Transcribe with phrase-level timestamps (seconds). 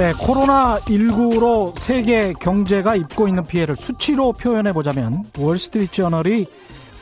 [0.00, 6.46] 네, 코로나19로 세계 경제가 입고 있는 피해를 수치로 표현해 보자면 월스트리트저널이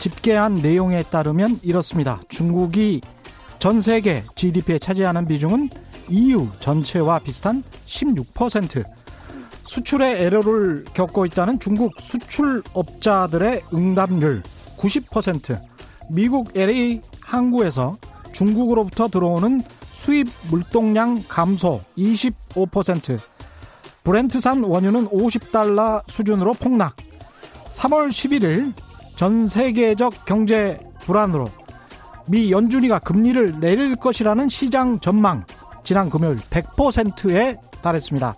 [0.01, 2.21] 집계한 내용에 따르면 이렇습니다.
[2.29, 3.01] 중국이
[3.61, 5.69] 전 세계 GDP에 차지하는 비중은
[6.09, 8.83] EU 전체와 비슷한 16%.
[9.63, 14.43] 수출의 애로를 겪고 있다는 중국 수출업자들의 응답률
[14.77, 15.57] 90%.
[16.11, 17.97] 미국 LA 항구에서
[18.33, 19.63] 중국으로부터 들어오는
[19.99, 23.19] 수입 물동량 감소 25%.
[24.05, 26.95] 브렌트산 원유는 50달러 수준으로 폭락.
[27.71, 28.73] 3월 11일
[29.17, 31.51] 전 세계적 경제 불안으로
[32.29, 35.45] 미 연준이가 금리를 내릴 것이라는 시장 전망
[35.83, 38.37] 지난 금요일 100%에 달했습니다.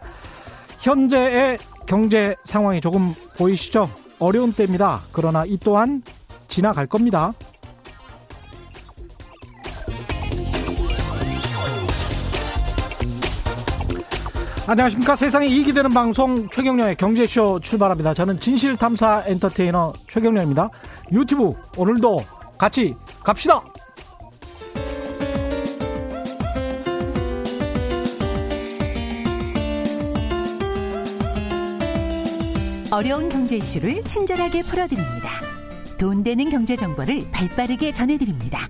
[0.80, 3.91] 현재의 경제 상황이 조금 보이시죠?
[4.19, 5.02] 어려운 때입니다.
[5.12, 6.02] 그러나 이 또한
[6.48, 7.33] 지나갈 겁니다.
[14.71, 15.17] 안녕하십니까.
[15.17, 18.15] 세상에 이익이 되는 방송 최경련의 경제쇼 출발합니다.
[18.15, 20.71] 저는 진실탐사 엔터테이너 최경련입니다.
[21.11, 22.23] 유튜브 오늘도
[22.57, 23.65] 같이 갑시다.
[32.93, 35.31] 어려운 경제 이슈를 친절하게 풀어드립니다.
[35.98, 38.69] 돈 되는 경제 정보를 발빠르게 전해드립니다.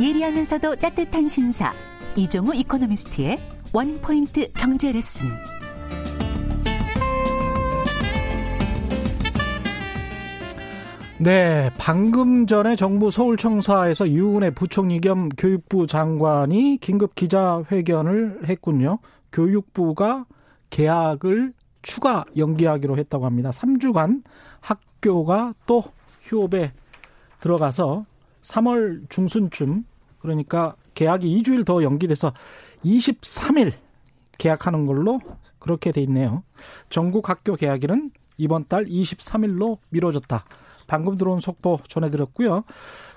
[0.00, 1.72] 예리하면서도 따뜻한 신사
[2.16, 5.28] 이종우 이코노미스트의 원포인트 경제 레슨.
[11.18, 18.98] 네, 방금 전에 정부 서울청사에서 이훈의 부총리 겸 교육부 장관이 긴급 기자회견을 했군요.
[19.32, 20.24] 교육부가
[20.70, 23.50] 계약을 추가 연기하기로 했다고 합니다.
[23.50, 24.24] 3주간
[24.60, 25.84] 학교가 또
[26.22, 26.72] 휴업에
[27.40, 28.04] 들어가서
[28.42, 29.84] 3월 중순쯤
[30.18, 32.32] 그러니까 계약이 2주일 더 연기돼서
[32.84, 33.72] 23일
[34.38, 35.20] 계약하는 걸로
[35.58, 36.42] 그렇게 돼 있네요.
[36.88, 40.44] 전국 학교 계약일은 이번 달 23일로 미뤄졌다.
[40.86, 42.64] 방금 들어온 속보 전해드렸고요.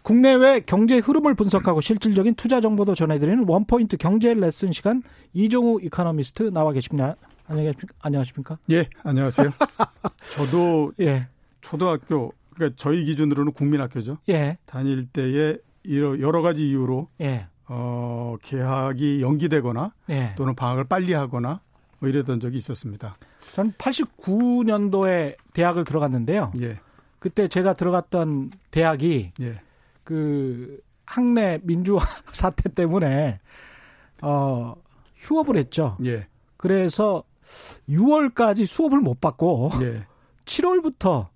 [0.03, 5.01] 국내외 경제 흐름을 분석하고 실질적인 투자 정보도 전해드리는 원포인트 경제 레슨 시간
[5.33, 7.15] 이종우 이카노미스트 나와 계십니다.
[7.99, 8.59] 안녕하십니까?
[8.69, 9.51] 예, 안녕하세요.
[10.35, 11.27] 저도 예.
[11.61, 14.17] 초등학교 그러니까 저희 기준으로는 국민학교죠.
[14.29, 14.57] 예.
[14.65, 15.57] 다닐 때에
[15.89, 17.47] 여러 가지 이유로 예.
[17.75, 20.35] 어, 개학이 연기되거나 예.
[20.37, 21.61] 또는 방학을 빨리 하거나
[21.97, 23.17] 뭐 이랬던 적이 있었습니다.
[23.53, 26.51] 저는 89년도에 대학을 들어갔는데요.
[26.61, 26.79] 예.
[27.17, 29.61] 그때 제가 들어갔던 대학이 예.
[30.03, 32.01] 그 학내 민주화
[32.31, 33.39] 사태 때문에
[34.21, 34.75] 어
[35.15, 35.97] 휴업을 했죠.
[36.05, 36.27] 예.
[36.57, 37.23] 그래서
[37.89, 40.05] 6월까지 수업을 못 받고 예.
[40.45, 41.29] 7월부터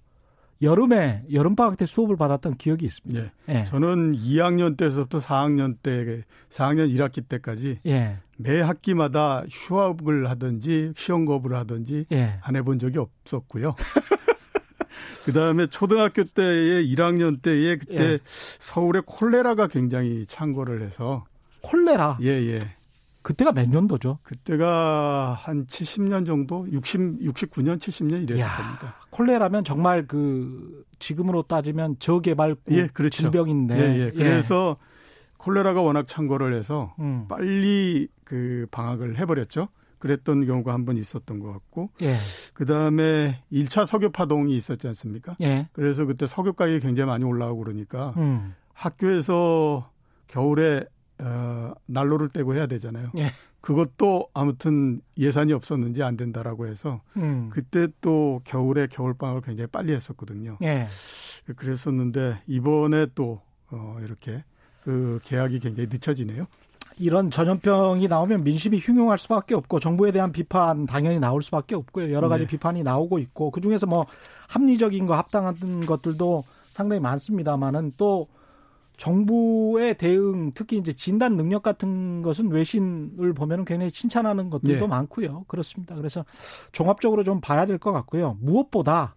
[0.62, 3.22] 여름에 여름 방학 때 수업을 받았던 기억이 있습니다.
[3.50, 3.54] 예.
[3.54, 3.66] 예.
[3.66, 8.18] 저는 2학년 때서부터 4학년 때 4학년 1학기 때까지 예.
[8.38, 12.40] 매 학기마다 휴업을 하든지 시험 거부를 하든지 예.
[12.42, 13.76] 안 해본 적이 없었고요.
[15.26, 18.20] 그 다음에 초등학교 때의 1학년 때에 그때 예.
[18.26, 21.26] 서울에 콜레라가 굉장히 창궐을 해서
[21.62, 22.18] 콜레라?
[22.22, 22.77] 예, 예.
[23.28, 24.20] 그때가 몇 년도죠?
[24.24, 26.66] 그때가 한 70년 정도?
[26.72, 28.96] 60, 69년, 70년 이랬을 야, 겁니다.
[29.10, 33.24] 콜레라면 정말 그 지금으로 따지면 저개발국 예, 그렇죠.
[33.24, 33.78] 질병인데.
[33.78, 34.12] 예, 예.
[34.12, 35.34] 그래서 예.
[35.40, 37.26] 콜레라가 워낙 창궐을 해서 음.
[37.28, 39.68] 빨리 그 방학을 해버렸죠.
[40.00, 41.90] 그랬던 경우가 한 번 있었던 것 같고.
[42.04, 42.16] 예.
[42.54, 45.36] 그 다음에 1차 석유 파동이 있었지 않습니까?
[45.42, 45.68] 예.
[45.74, 48.56] 그래서 그때 석유 가격이 굉장히 많이 올라오고 그러니까 음.
[48.74, 49.92] 학교에서
[50.28, 50.86] 겨울에
[51.20, 53.12] 어, 난로를 떼고 해야 되잖아요.
[53.18, 53.32] 예.
[53.62, 57.50] 그것도 아무튼 예산이 없었는지 안 된다라고 해서 음.
[57.52, 60.58] 그때 또 겨울에 겨울방학을 굉장히 빨리 했었거든요.
[60.62, 60.86] 예.
[61.56, 63.42] 그랬었는데 이번에 또
[63.72, 64.44] 어, 이렇게
[64.84, 66.46] 그 계약이 굉장히 늦춰지네요.
[67.00, 72.12] 이런 전염병이 나오면 민심이 흉흉할 수밖에 없고 정부에 대한 비판 당연히 나올 수밖에 없고요.
[72.12, 72.48] 여러 가지 네.
[72.48, 74.06] 비판이 나오고 있고 그 중에서 뭐
[74.48, 78.28] 합리적인 거 합당한 것들도 상당히 많습니다만은 또
[78.98, 84.88] 정부의 대응, 특히 이제 진단 능력 같은 것은 외신을 보면은 굉장히 칭찬하는 것들도 네.
[84.88, 85.46] 많고요.
[85.48, 85.96] 그렇습니다.
[85.96, 86.26] 그래서
[86.72, 88.38] 종합적으로 좀 봐야 될 것 같고요.
[88.42, 89.16] 무엇보다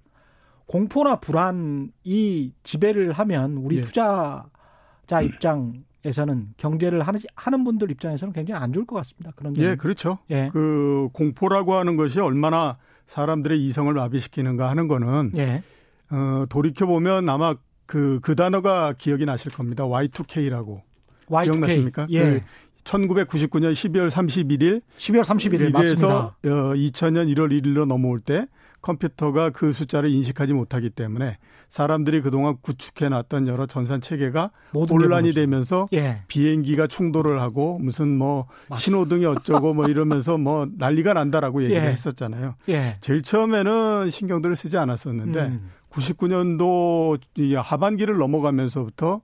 [0.66, 3.82] 공포나 불안이 지배를 하면 우리 네.
[3.82, 7.02] 투자자 입장에서는 경제를
[7.34, 9.32] 하는 분들 입장에서는 굉장히 안 좋을 것 같습니다.
[9.34, 10.18] 그런 예, 그렇죠.
[10.30, 10.50] 예.
[10.52, 15.62] 그 공포라고 하는 것이 얼마나 사람들의 이성을 마비시키는가 하는 거는 예.
[16.10, 17.54] 어, 돌이켜 보면 아마
[17.90, 19.82] 그, 그 단어가 기억이 나실 겁니다.
[19.82, 20.82] Y2K라고.
[21.26, 21.44] Y2K.
[21.44, 22.06] 기억나십니까?
[22.10, 22.22] 예.
[22.22, 22.40] 그
[22.84, 26.36] 1999년 12월 31일 12월 31일 맞습니다.
[26.42, 28.46] 2000년 1월 1일로 넘어올 때
[28.80, 31.38] 컴퓨터가 그 숫자를 인식하지 못하기 때문에
[31.68, 36.22] 사람들이 그동안 구축해 놨던 여러 전산 체계가 혼란이 되면서 예.
[36.28, 38.80] 비행기가 충돌을 하고 무슨 뭐 맞아.
[38.80, 41.88] 신호등이 어쩌고 뭐 이러면서 뭐 난리가 난다라고 얘기를 예.
[41.88, 42.54] 했었잖아요.
[42.68, 42.98] 예.
[43.00, 45.70] 제일 처음에는 신경들을 쓰지 않았었는데 음.
[45.90, 47.18] 99년도
[47.56, 49.20] 하반기를 넘어가면서부터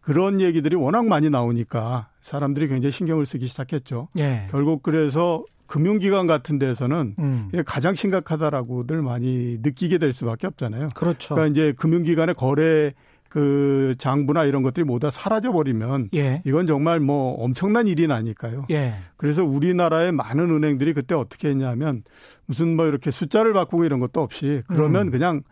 [0.00, 4.08] 그런 얘기들이 워낙 많이 나오니까 사람들이 굉장히 신경을 쓰기 시작했죠.
[4.18, 4.46] 예.
[4.50, 7.50] 결국 그래서 금융기관 같은 데서는 음.
[7.66, 10.88] 가장 심각하다라고들 많이 느끼게 될 수밖에 없잖아요.
[10.94, 11.34] 그렇죠.
[11.34, 12.92] 그러니까 이제 금융기관의 거래
[13.28, 16.40] 그 장부나 이런 것들이 모두 사라져 버리면 예.
[16.46, 18.66] 이건 정말 뭐 엄청난 일이 나니까요.
[18.70, 18.94] 예.
[19.16, 22.04] 그래서 우리나라의 많은 은행들이 그때 어떻게 했냐면
[22.46, 25.10] 무슨 뭐 이렇게 숫자를 바꾸고 이런 것도 없이 그러면 음.
[25.10, 25.42] 그냥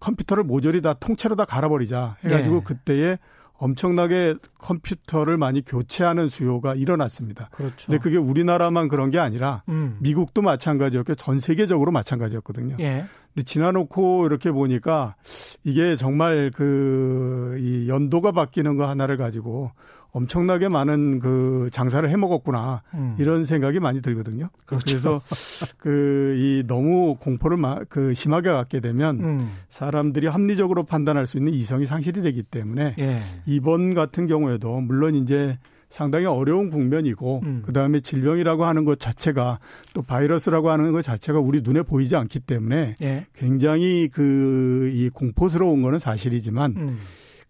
[0.00, 2.60] 컴퓨터를 모조리 다 통째로 다 갈아버리자 해가지고 예.
[2.62, 3.18] 그때에
[3.60, 7.48] 엄청나게 컴퓨터를 많이 교체하는 수요가 일어났습니다.
[7.50, 7.86] 그렇죠.
[7.86, 9.96] 근데 그게 우리나라만 그런 게 아니라 음.
[10.00, 12.76] 미국도 마찬가지였고 전 세계적으로 마찬가지였거든요.
[12.78, 13.06] 예.
[13.34, 15.16] 근데 지나놓고 이렇게 보니까
[15.64, 19.72] 이게 정말 그 이 연도가 바뀌는 거 하나를 가지고
[20.18, 23.14] 엄청나게 많은 그 장사를 해 먹었구나 음.
[23.18, 24.50] 이런 생각이 많이 들거든요.
[24.66, 24.84] 그렇죠.
[24.86, 25.22] 그래서
[25.78, 29.50] 그 이 너무 공포를 마, 그 심하게 갖게 되면 음.
[29.70, 33.22] 사람들이 합리적으로 판단할 수 있는 이성이 상실이 되기 때문에 예.
[33.46, 35.58] 이번 같은 경우에도 물론 이제
[35.90, 37.62] 상당히 어려운 국면이고 음.
[37.64, 39.58] 그다음에 질병이라고 하는 것 자체가
[39.94, 43.26] 또 바이러스라고 하는 것 자체가 우리 눈에 보이지 않기 때문에 예.
[43.34, 46.98] 굉장히 그 이 공포스러운 거는 사실이지만 음.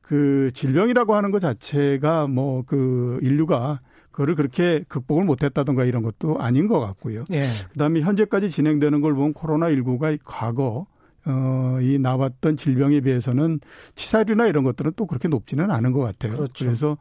[0.08, 6.66] 그 질병이라고 하는 것 자체가 뭐 그 인류가 그거를 그렇게 극복을 못했다던가 이런 것도 아닌
[6.66, 7.24] 것 같고요.
[7.32, 7.44] 예.
[7.72, 10.86] 그다음에 현재까지 진행되는 걸 보면 코로나 19가 과거
[11.24, 13.60] 어, 이 나왔던 질병에 비해서는
[13.94, 16.36] 치사율이나 이런 것들은 또 그렇게 높지는 않은 것 같아요.
[16.36, 16.64] 그렇죠.
[16.64, 16.96] 그래서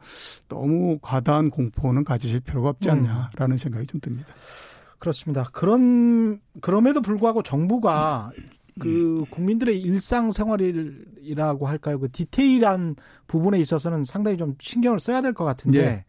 [0.48, 2.94] 너무 과다한 공포는 가지실 필요가 없지 음.
[2.94, 3.56] 않냐라는 음.
[3.56, 4.28] 생각이 좀 듭니다.
[4.98, 5.48] 그렇습니다.
[5.52, 8.32] 그런 그럼에도 불구하고 정부가
[8.78, 11.98] 그 국민들의 일상생활이라고 할까요?
[11.98, 12.96] 그 디테일한
[13.26, 16.04] 부분에 있어서는 상당히 좀 신경을 써야 될 것 같은데 예.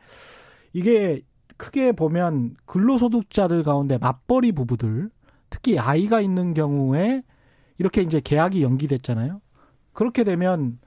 [0.74, 1.22] 이게
[1.58, 5.10] 크게 보면 근로소득자들 가운데 맞벌이 부부들
[5.50, 7.24] 특히 아이가 있는 경우에
[7.78, 9.42] 이렇게 이제 계약이 연기됐잖아요.
[9.94, 10.80] 그렇게 되면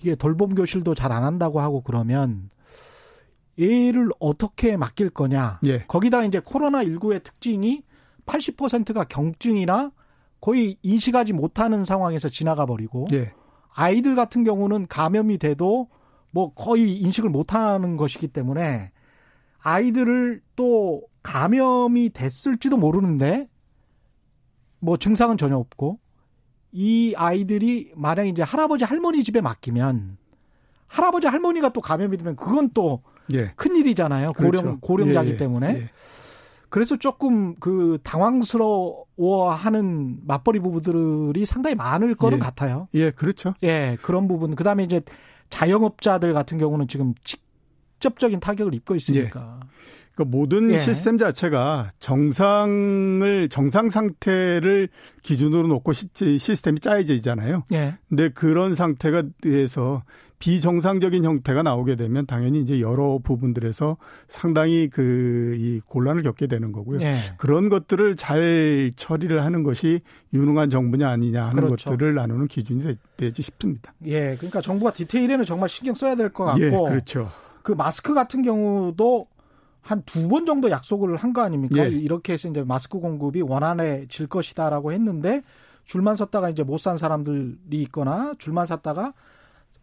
[0.00, 2.50] 이게 돌봄 교실도 잘 안 한다고 하고 그러면
[3.60, 5.60] 얘를 어떻게 맡길 거냐.
[5.64, 5.84] 예.
[5.86, 7.82] 거기다 이제 코로나 19의 특징이
[8.26, 9.92] 80%가 경증이나
[10.44, 13.32] 거의 인식하지 못하는 상황에서 지나가 버리고 예.
[13.72, 15.88] 아이들 같은 경우는 감염이 돼도
[16.32, 18.92] 뭐 거의 인식을 못하는 것이기 때문에
[19.62, 23.48] 아이들을 또 감염이 됐을지도 모르는데
[24.80, 25.98] 뭐 증상은 전혀 없고
[26.72, 30.18] 이 아이들이 만약 이제 할아버지 할머니 집에 맡기면
[30.88, 33.02] 할아버지 할머니가 또 감염이 되면 그건 또
[33.32, 33.52] 예.
[33.56, 34.32] 큰일이잖아요.
[34.34, 34.60] 그렇죠.
[34.60, 35.36] 고령 고령자기 예, 예.
[35.38, 35.88] 때문에.
[36.74, 36.74] 예.
[36.74, 42.40] 그래서 조금 그 당황스러워하는 맞벌이 부부들이 상당히 많을 거는 예.
[42.40, 42.88] 같아요.
[42.94, 43.54] 예, 그렇죠.
[43.62, 44.56] 예, 그런 부분.
[44.56, 45.00] 그다음에 이제
[45.50, 49.60] 자영업자들 같은 경우는 지금 직접적인 타격을 입고 있으니까.
[49.62, 49.68] 예.
[50.16, 50.78] 그 모든 예.
[50.78, 54.88] 시스템 자체가 정상을 정상 상태를
[55.22, 57.64] 기준으로 놓고 시 스템이 짜여져 있잖아요.
[57.72, 57.94] 예.
[58.08, 60.02] 근데 그런 상태가 돼서
[60.38, 63.96] 비정상적인 형태가 나오게 되면 당연히 이제 여러 부분들에서
[64.28, 67.00] 상당히 그 이 곤란을 겪게 되는 거고요.
[67.00, 67.14] 예.
[67.38, 70.00] 그런 것들을 잘 처리를 하는 것이
[70.32, 71.90] 유능한 정부냐 아니냐 하는 그렇죠.
[71.90, 73.94] 것들을 나누는 기준이 되지 싶습니다.
[74.06, 74.34] 예.
[74.36, 76.62] 그러니까 정부가 디테일에는 정말 신경 써야 될 것 같고.
[76.62, 77.30] 예, 그렇죠.
[77.62, 79.26] 그 마스크 같은 경우도
[79.82, 81.84] 한 두 번 정도 약속을 한 거 아닙니까?
[81.84, 81.88] 예.
[81.88, 85.42] 이렇게 해서 이제 마스크 공급이 원활해질 것이다라고 했는데
[85.84, 89.12] 줄만 섰다가 이제 못 산 사람들이 있거나 줄만 샀다가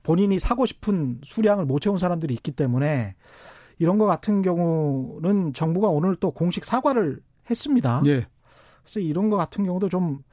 [0.03, 3.15] 본인이 사고 싶은 수량을 못 채운 사람들이 있기 때문에
[3.79, 8.01] 이런 것 같은 경우는 정부가 오늘 또 공식 사과를 했습니다.
[8.05, 8.27] 예.
[8.83, 10.23] 그래서 이런 것 같은 경우도 좀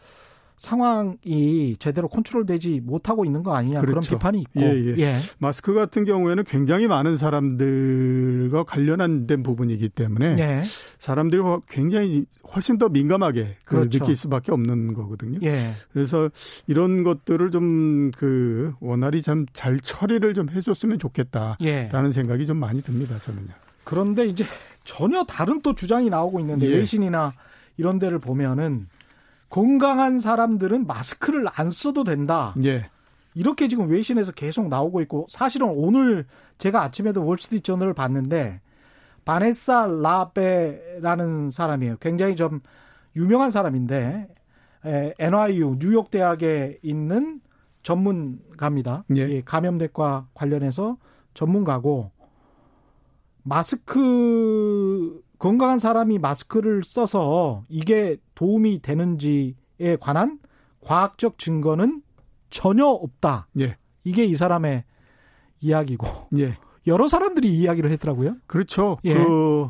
[0.58, 4.00] 상황이 제대로 컨트롤되지 못하고 있는 거 아니냐 그렇죠.
[4.00, 4.94] 그런 비판이 있고 예, 예.
[4.98, 5.18] 예.
[5.38, 10.62] 마스크 같은 경우에는 굉장히 많은 사람들과 관련한 된 부분이기 때문에 예.
[10.98, 13.98] 사람들이 굉장히 훨씬 더 민감하게 그렇죠.
[13.98, 15.38] 느낄 수밖에 없는 거거든요.
[15.42, 15.72] 예.
[15.92, 16.28] 그래서
[16.66, 22.12] 이런 것들을 좀 그 원활히 참 잘 처리를 좀 해줬으면 좋겠다라는 예.
[22.12, 23.16] 생각이 좀 많이 듭니다.
[23.18, 23.48] 저는요.
[23.84, 24.44] 그런데 이제
[24.84, 26.76] 전혀 다른 또 주장이 나오고 있는데 예.
[26.76, 27.32] 외신이나
[27.76, 28.88] 이런 데를 보면은
[29.48, 32.54] 건강한 사람들은 마스크를 안 써도 된다.
[32.64, 32.90] 예.
[33.34, 36.26] 이렇게 지금 외신에서 계속 나오고 있고 사실은 오늘
[36.58, 38.60] 제가 아침에도 월스트리트 저널을 봤는데
[39.24, 41.96] 바네사 라베라는 사람이에요.
[41.98, 42.60] 굉장히 좀
[43.14, 44.28] 유명한 사람인데
[44.86, 47.40] 에, NYU 뉴욕 대학에 있는
[47.82, 49.04] 전문가입니다.
[49.16, 49.40] 예.
[49.42, 50.98] 감염대과 관련해서
[51.34, 52.10] 전문가고
[53.42, 60.38] 마스크 건강한 사람이 마스크를 써서 이게 도움이 되는지에 관한
[60.80, 62.02] 과학적 증거는
[62.50, 63.48] 전혀 없다.
[63.58, 63.76] 예.
[64.04, 64.84] 이게 이 사람의
[65.60, 66.06] 이야기고.
[66.38, 66.56] 예.
[66.86, 68.36] 여러 사람들이 이야기를 했더라고요.
[68.46, 68.98] 그렇죠.
[69.04, 69.14] 예.
[69.14, 69.68] 그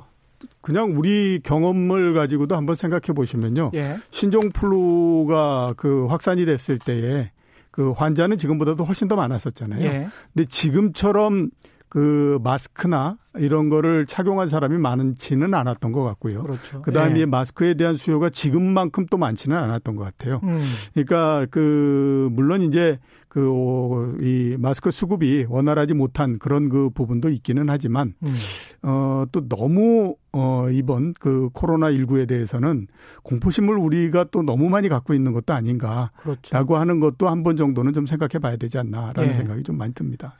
[0.60, 3.70] 그냥 우리 경험을 가지고도 한번 생각해 보시면요.
[3.72, 3.96] 예.
[4.10, 7.32] 신종플루가 그 확산이 됐을 때에
[7.70, 9.82] 그 환자는 지금보다도 훨씬 더 많았었잖아요.
[9.82, 10.08] 예.
[10.34, 11.48] 근데 지금처럼
[11.88, 16.42] 그 마스크나 이런 거를 착용한 사람이 많지는 않았던 것 같고요.
[16.42, 16.82] 그렇죠.
[16.82, 17.26] 그다음에 예.
[17.26, 20.40] 마스크에 대한 수요가 지금만큼 또 많지는 않았던 것 같아요.
[20.42, 20.62] 음.
[20.92, 22.98] 그러니까 그 물론 이제
[23.28, 28.34] 그 이 마스크 수급이 원활하지 못한 그런 그 부분도 있기는 하지만 음.
[28.82, 32.86] 어또 너무 어 이번 그 코로나 19에 대해서는
[33.22, 36.76] 공포심을 우리가 또 너무 많이 갖고 있는 것도 아닌가라고 그렇죠.
[36.76, 39.32] 하는 것도 한 번 정도는 좀 생각해 봐야 되지 않나라는 네.
[39.34, 40.34] 생각이 좀 많이 듭니다.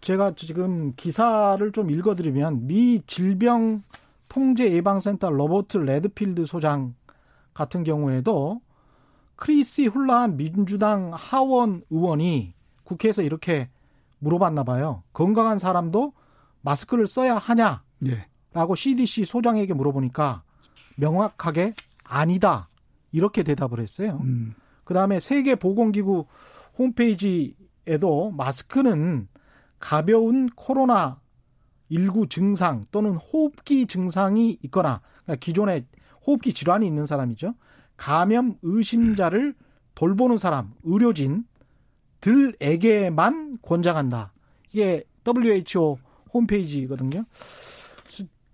[0.00, 3.80] 제가 지금 기사를 좀 읽어 드리면 미 질병
[4.28, 6.94] 통제 예방센터 로버트 레드필드 소장
[7.54, 8.60] 같은 경우에도
[9.36, 13.68] 크리스 훌라한 민주당 하원 의원이 국회에서 이렇게
[14.18, 15.02] 물어봤나 봐요.
[15.12, 16.12] 건강한 사람도
[16.62, 17.82] 마스크를 써야 하냐?
[18.06, 18.26] 예.
[18.52, 20.42] 라고 CDC 소장에게 물어보니까
[20.96, 21.74] 명확하게
[22.04, 22.68] 아니다.
[23.12, 24.20] 이렇게 대답을 했어요.
[24.22, 24.54] 음.
[24.84, 26.26] 그 다음에 세계 보건기구
[26.78, 29.28] 홈페이지에도 마스크는
[29.78, 31.20] 가벼운 코로나
[31.90, 35.86] 19 증상 또는 호흡기 증상이 있거나 그러니까 기존에
[36.26, 37.54] 호흡기 질환이 있는 사람이죠.
[37.96, 39.54] 감염 의심자를
[39.94, 44.32] 돌보는 사람, 의료진들에게만 권장한다.
[44.72, 45.98] 이게 WHO
[46.32, 47.24] 홈페이지거든요.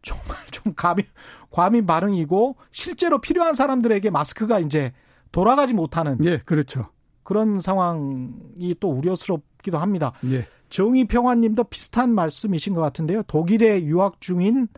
[0.03, 1.05] 정말 좀 과민,
[1.51, 4.93] 과민 반응이고 실제로 필요한 사람들에게 마스크가 이제
[5.33, 6.19] 돌아가지 못하는.
[6.25, 6.89] 예, 그렇죠.
[7.23, 10.13] 그런 상황이 또 우려스럽기도 합니다.
[10.27, 10.47] 예.
[10.69, 13.23] 정의평화님도 비슷한 말씀이신 것 같은데요.
[13.25, 14.69] 독일에 유학 중인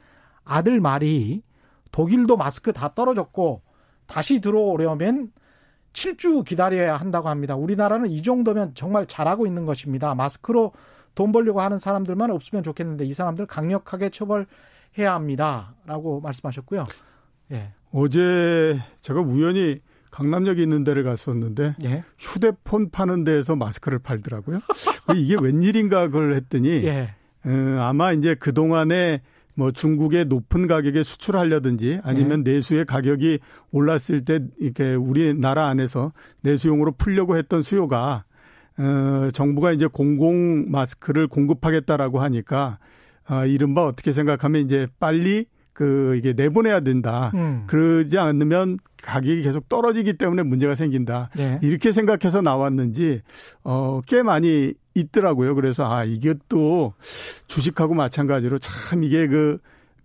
[0.45, 1.43] 아들 말이
[1.93, 3.63] 독일도 마스크 다 떨어졌고
[4.13, 5.33] 다시 들어오려면
[5.95, 7.57] 7주 기다려야 한다고 합니다.
[7.57, 10.15] 우리나라는 이 정도면 정말 잘하고 있는 것입니다.
[10.15, 10.73] 마스크로
[11.15, 15.75] 돈 벌려고 하는 사람들만 없으면 좋겠는데 이 사람들 강력하게 처벌해야 합니다.
[15.87, 16.87] 라고 말씀하셨고요.
[17.53, 17.73] 예.
[17.91, 22.05] 어제 제가 우연히 강남역에 있는 데를 갔었는데 예.
[22.19, 24.61] 휴대폰 파는 데에서 마스크를 팔더라고요.
[25.17, 27.15] 이게 웬일인가 그걸 했더니 예.
[27.47, 29.23] 어, 아마 이제 그동안에
[29.55, 32.53] 뭐 중국의 높은 가격에 수출하려든지 아니면 네.
[32.53, 33.39] 내수의 가격이
[33.71, 38.25] 올랐을 때 이렇게 우리나라 안에서 내수용으로 풀려고 했던 수요가
[38.79, 42.79] 어 정부가 이제 공공 마스크를 공급하겠다라고 하니까
[43.25, 47.31] 아 이른바 어떻게 생각하면 이제 빨리 그 이게 내보내야 된다.
[47.35, 47.65] 음.
[47.67, 51.31] 그러지 않으면 가격이 계속 떨어지기 때문에 문제가 생긴다.
[51.37, 51.59] 네.
[51.63, 53.21] 이렇게 생각해서 나왔는지
[53.63, 55.55] 어꽤 많이 있더라고요.
[55.55, 56.95] 그래서 아 이게 또
[57.47, 59.59] 주식하고 마찬가지로 참 이게 그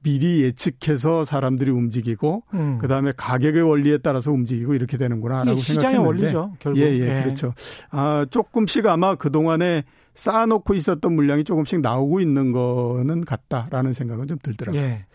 [0.04, 2.78] 미리 예측해서 사람들이 움직이고 음.
[2.80, 6.54] 그다음에 가격의 원리에 따라서 움직이고 이렇게 되는구나라고 시장의 생각했는데 원리죠.
[6.60, 6.80] 결국.
[6.80, 7.24] 예, 예, 예.
[7.24, 7.54] 그렇죠.
[7.90, 14.82] 아, 조금씩 아마 그동안에 쌓아놓고 있었던 물량이 조금씩 나오고 있는 거는 같다라는 생각은 좀 들더라고요.
[14.82, 15.06] 예.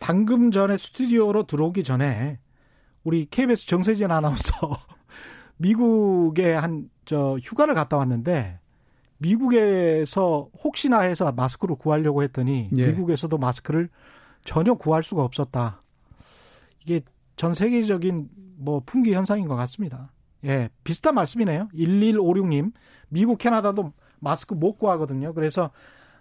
[0.00, 2.38] 방금 전에 스튜디오로 들어오기 전에
[3.04, 4.52] 우리 KBS 정세진 아나운서
[5.58, 8.59] 미국에 한 저 휴가를 갔다 왔는데
[9.20, 12.86] 미국에서 혹시나 해서 마스크를 구하려고 했더니 예.
[12.88, 13.88] 미국에서도 마스크를
[14.44, 15.82] 전혀 구할 수가 없었다.
[16.82, 17.02] 이게
[17.36, 20.10] 전 세계적인 뭐 풍기 현상인 것 같습니다.
[20.44, 21.68] 예, 비슷한 말씀이네요.
[21.74, 22.72] 1156님,
[23.08, 25.34] 미국, 캐나다도 마스크 못 구하거든요.
[25.34, 25.70] 그래서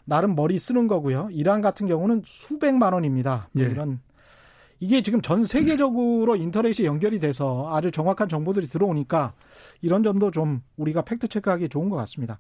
[0.04, 1.30] 나름 머리 쓰는 거고요.
[1.32, 3.50] 이란 같은 경우는 수백만 원입니다.
[3.54, 3.70] 뭐 예.
[3.70, 4.02] 이런
[4.82, 9.34] 이게 지금 전 세계적으로 인터넷이 연결이 돼서 아주 정확한 정보들이 들어오니까
[9.82, 12.40] 이런 점도 좀 우리가 팩트 체크하기 좋은 것 같습니다.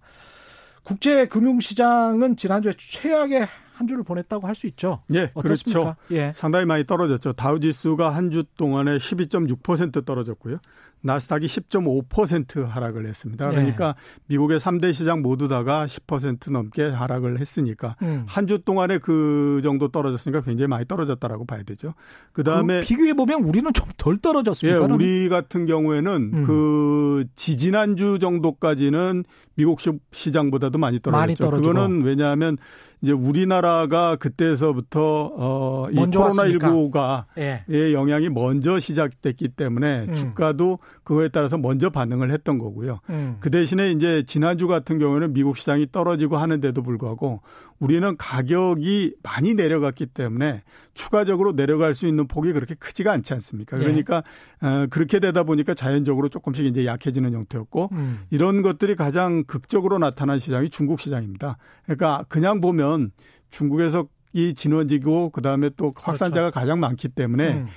[0.83, 3.47] 국제 금융시장은 지난주에 최악의
[3.79, 4.99] 한 주를 보냈다고 할 수 있죠.
[5.13, 5.95] 예, 어떻습니까?
[5.95, 5.95] 그렇죠.
[6.11, 6.31] 예.
[6.35, 7.31] 상당히 많이 떨어졌죠.
[7.33, 10.57] 다우 지수가 한 주 동안에 12.6% 떨어졌고요.
[11.01, 13.47] 나스닥이 10.5% 하락을 했습니다.
[13.49, 13.55] 네.
[13.55, 14.23] 그러니까 네.
[14.27, 18.25] 미국의 3대 시장 모두 다가 10% 넘게 하락을 했으니까 음.
[18.27, 21.93] 한주 동안에 그 정도 떨어졌으니까 굉장히 많이 떨어졌다라고 봐야 되죠.
[22.33, 24.81] 그다음에 그 비교해 보면 우리는 좀 덜 떨어졌습니까?
[24.81, 26.43] 예, 우리 같은 경우에는 음.
[26.45, 29.23] 그 지지난주 정도까지는
[29.55, 29.79] 미국
[30.11, 31.19] 시장보다도 많이 떨어졌죠.
[31.21, 31.73] 많이 떨어지고.
[31.73, 32.57] 그거는 왜냐하면
[33.01, 37.63] 이제 우리나라가 그때서부터 어이 코로나 19가 예.
[37.69, 40.13] 의 영향이 먼저 시작됐기 때문에 음.
[40.13, 42.99] 주가도 그거에 따라서 먼저 반응을 했던 거고요.
[43.09, 43.37] 음.
[43.39, 47.41] 그 대신에 이제 지난주 같은 경우에는 미국 시장이 떨어지고 하는데도 불구하고
[47.79, 53.77] 우리는 가격이 많이 내려갔기 때문에 추가적으로 내려갈 수 있는 폭이 그렇게 크지가 않지 않습니까?
[53.77, 53.81] 예.
[53.81, 54.23] 그러니까
[54.63, 54.67] 예.
[54.67, 58.19] 어, 그렇게 되다 보니까 자연적으로 조금씩 이제 약해지는 형태였고 음.
[58.29, 61.57] 이런 것들이 가장 극적으로 나타난 시장이 중국 시장입니다.
[61.83, 63.11] 그러니까 그냥 보면
[63.49, 66.59] 중국에서 이 진원지고 그다음에 또 확산자가 그렇죠.
[66.59, 67.67] 가장 많기 때문에 음.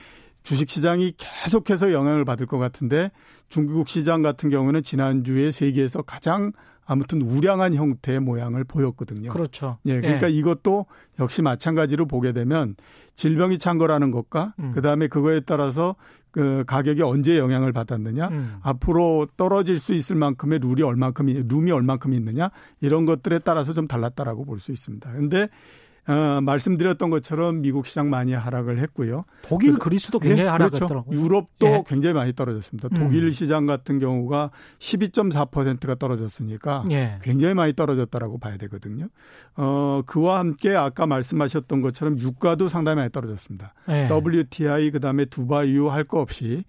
[0.42, 3.10] 주식 시장이 계속해서 영향을 받을 것 같은데
[3.48, 6.52] 중국 시장 같은 경우는 지난주에 세계에서 가장
[6.84, 9.30] 아무튼 우량한 형태의 모양을 보였거든요.
[9.30, 9.78] 그렇죠.
[9.86, 10.32] 예, 그러니까 예.
[10.34, 10.86] 이것도
[11.20, 12.74] 역시 마찬가지로 보게 되면
[13.14, 14.72] 질병이 찬 거라는 것과 음.
[14.72, 15.94] 그다음에 그거에 따라서
[16.32, 18.56] 그 가격이 언제 영향을 받았느냐, 음.
[18.62, 24.44] 앞으로 떨어질 수 있을 만큼의 룰이 얼만큼 룸이 얼만큼 있느냐 이런 것들에 따라서 좀 달랐다라고
[24.44, 25.12] 볼 수 있습니다.
[25.12, 25.48] 근데
[26.08, 29.24] 어, 말씀드렸던 것처럼 미국 시장 많이 하락을 했고요.
[29.42, 31.04] 독일, 그, 그리스도 굉장히 예, 하락했더라고요.
[31.04, 31.24] 그렇죠.
[31.24, 31.84] 유럽도 예.
[31.86, 32.88] 굉장히 많이 떨어졌습니다.
[32.92, 32.98] 음.
[32.98, 37.18] 독일 시장 같은 경우가 12.4%가 떨어졌으니까 예.
[37.22, 39.08] 굉장히 많이 떨어졌다라고 봐야 되거든요.
[39.56, 43.74] 어, 그와 함께 아까 말씀하셨던 것처럼 유가도 상당히 많이 떨어졌습니다.
[43.88, 44.08] 예.
[44.10, 46.64] WTI 그다음에 두바이유 할 거 없이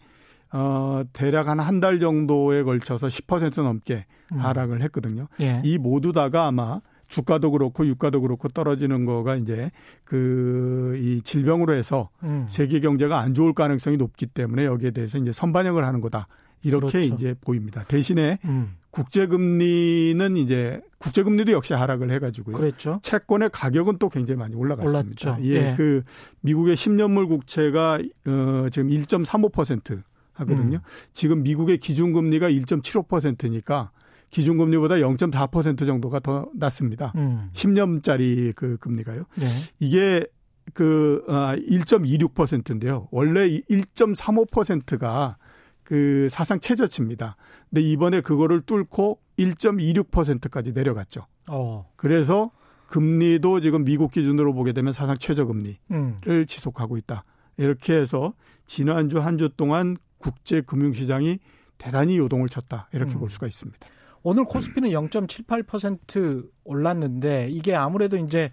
[0.52, 4.40] 어, 대략 한 한 달 정도에 걸쳐서 10% 넘게 음.
[4.40, 5.28] 하락을 했거든요.
[5.42, 5.62] 음.
[5.64, 6.80] 이 모두 다가 아마
[7.14, 9.70] 주가도 그렇고 유가도 그렇고 떨어지는 거가 이제
[10.04, 12.46] 그 이 질병으로 해서 음.
[12.50, 16.28] 세계 경제가 안 좋을 가능성이 높기 때문에 여기에 대해서 이제 선반영을 하는 거다.
[16.66, 17.14] 이렇게 그렇죠.
[17.14, 17.84] 이제 보입니다.
[17.84, 18.76] 대신에 음.
[18.92, 22.56] 국제금리는 이제 국제금리도 역시 하락을 해가지고요.
[22.56, 23.00] 그랬죠.
[23.04, 25.32] 채권의 가격은 또 굉장히 많이 올라갔습니다.
[25.32, 25.44] 올랐죠.
[25.46, 26.04] 예, 예, 그
[26.42, 30.02] 미국의 10년물 국채가 어 지금 1.35%
[30.34, 30.78] 하거든요.
[30.78, 30.90] 음.
[31.12, 33.92] 지금 미국의 기준금리가 1.75%니까
[34.34, 37.14] 기준금리보다 0.4% 정도가 더 낮습니다.
[37.16, 37.50] 음.
[37.54, 39.24] 10년짜리 그 금리가요.
[39.38, 39.48] 네.
[39.80, 40.26] 이게
[40.74, 43.08] 그 아, 1.26%인데요.
[43.12, 45.38] 원래 1.35%가
[45.84, 47.36] 그 사상 최저치입니다.
[47.70, 51.28] 근데 이번에 그거를 뚫고 1.26%까지 내려갔죠.
[51.50, 51.86] 어.
[51.96, 52.52] 그래서
[52.88, 56.20] 금리도 지금 미국 기준으로 보게 되면 사상 최저 금리를 음.
[56.48, 57.24] 지속하고 있다.
[57.58, 58.34] 이렇게 해서
[58.66, 61.40] 지난주 한 주 동안 국제 금융 시장이
[61.78, 62.88] 대단히 요동을 쳤다.
[62.94, 63.20] 이렇게 음.
[63.20, 63.78] 볼 수가 있습니다.
[64.24, 68.52] 오늘 코스피는 0.78% 올랐는데 이게 아무래도 이제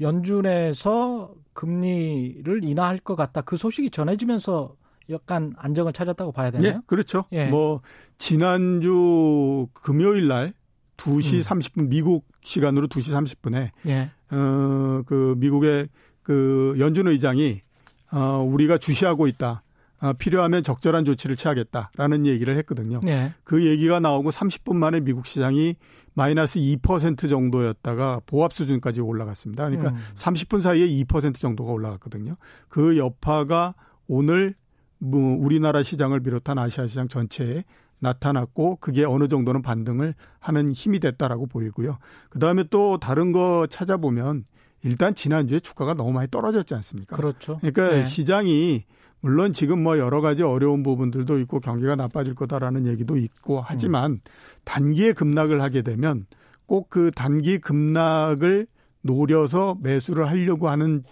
[0.00, 3.42] 연준에서 금리를 인하할 것 같다.
[3.42, 4.74] 그 소식이 전해지면서
[5.10, 6.76] 약간 안정을 찾았다고 봐야 되나요?
[6.76, 7.24] 예, 그렇죠.
[7.32, 7.48] 예.
[7.48, 7.82] 뭐
[8.16, 10.54] 지난주 금요일 날
[10.96, 11.42] 2시 음.
[11.42, 14.10] 30분 미국 시간으로 2시 30분에 예.
[14.30, 15.88] 어그 미국의
[16.22, 17.60] 그 연준 의장이
[18.12, 19.62] 어 우리가 주시하고 있다.
[20.00, 23.00] 아, 필요하면 적절한 조치를 취하겠다라는 얘기를 했거든요.
[23.02, 23.32] 네.
[23.44, 25.76] 그 얘기가 나오고 30분 만에 미국 시장이
[26.14, 29.68] 마이너스 2% 정도였다가 보합 수준까지 올라갔습니다.
[29.68, 29.98] 그러니까 음.
[30.14, 32.36] 30분 사이에 2% 정도가 올라갔거든요.
[32.68, 33.74] 그 여파가
[34.08, 34.54] 오늘
[34.98, 37.64] 뭐 우리나라 시장을 비롯한 아시아 시장 전체에
[38.00, 41.98] 나타났고 그게 어느 정도는 반등을 하는 힘이 됐다라고 보이고요.
[42.30, 44.44] 그다음에 또 다른 거 찾아보면
[44.82, 47.16] 일단 지난주에 주가가 너무 많이 떨어졌지 않습니까?
[47.16, 47.58] 그렇죠.
[47.58, 48.04] 그러니까 네.
[48.06, 48.84] 시장이
[49.20, 54.20] 물론 지금 뭐 여러 가지 어려운 부분들도 있고 경기가 나빠질 거다라는 얘기도 있고 하지만 음.
[54.64, 56.26] 단기에 급락을 하게 되면
[56.66, 58.66] 꼭 그 단기 급락을
[59.02, 61.02] 노려서 매수를 하려고 하는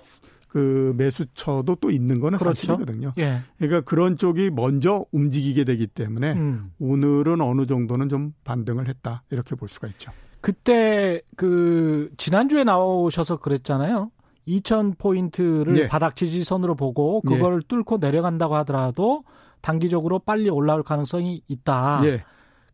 [0.48, 2.66] 그 매수처도 또 있는 거는 그렇죠.
[2.66, 3.12] 사실이거든요.
[3.18, 3.40] 예.
[3.58, 6.72] 그러니까 그런 쪽이 먼저 움직이게 되기 때문에 음.
[6.78, 10.10] 오늘은 어느 정도는 좀 반등을 했다 이렇게 볼 수가 있죠.
[10.40, 14.10] 그때 그 지난주에 나오셔서 그랬잖아요.
[14.48, 15.88] 2,000포인트를 예.
[15.88, 17.66] 바닥 지지선으로 보고 그걸 예.
[17.68, 19.24] 뚫고 내려간다고 하더라도
[19.60, 22.00] 단기적으로 빨리 올라올 가능성이 있다.
[22.04, 22.24] 예.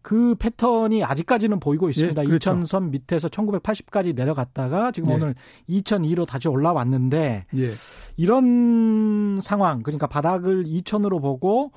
[0.03, 2.23] 그 패턴이 아직까지는 보이고 있습니다.
[2.23, 2.53] 예, 그렇죠.
[2.53, 5.15] 2000선 밑에서 1980까지 내려갔다가 지금 예.
[5.15, 5.35] 오늘
[5.69, 7.71] 2002로 다시 올라왔는데 예.
[8.19, 11.73] 이런 상황 그러니까 바닥을 2000으로 보고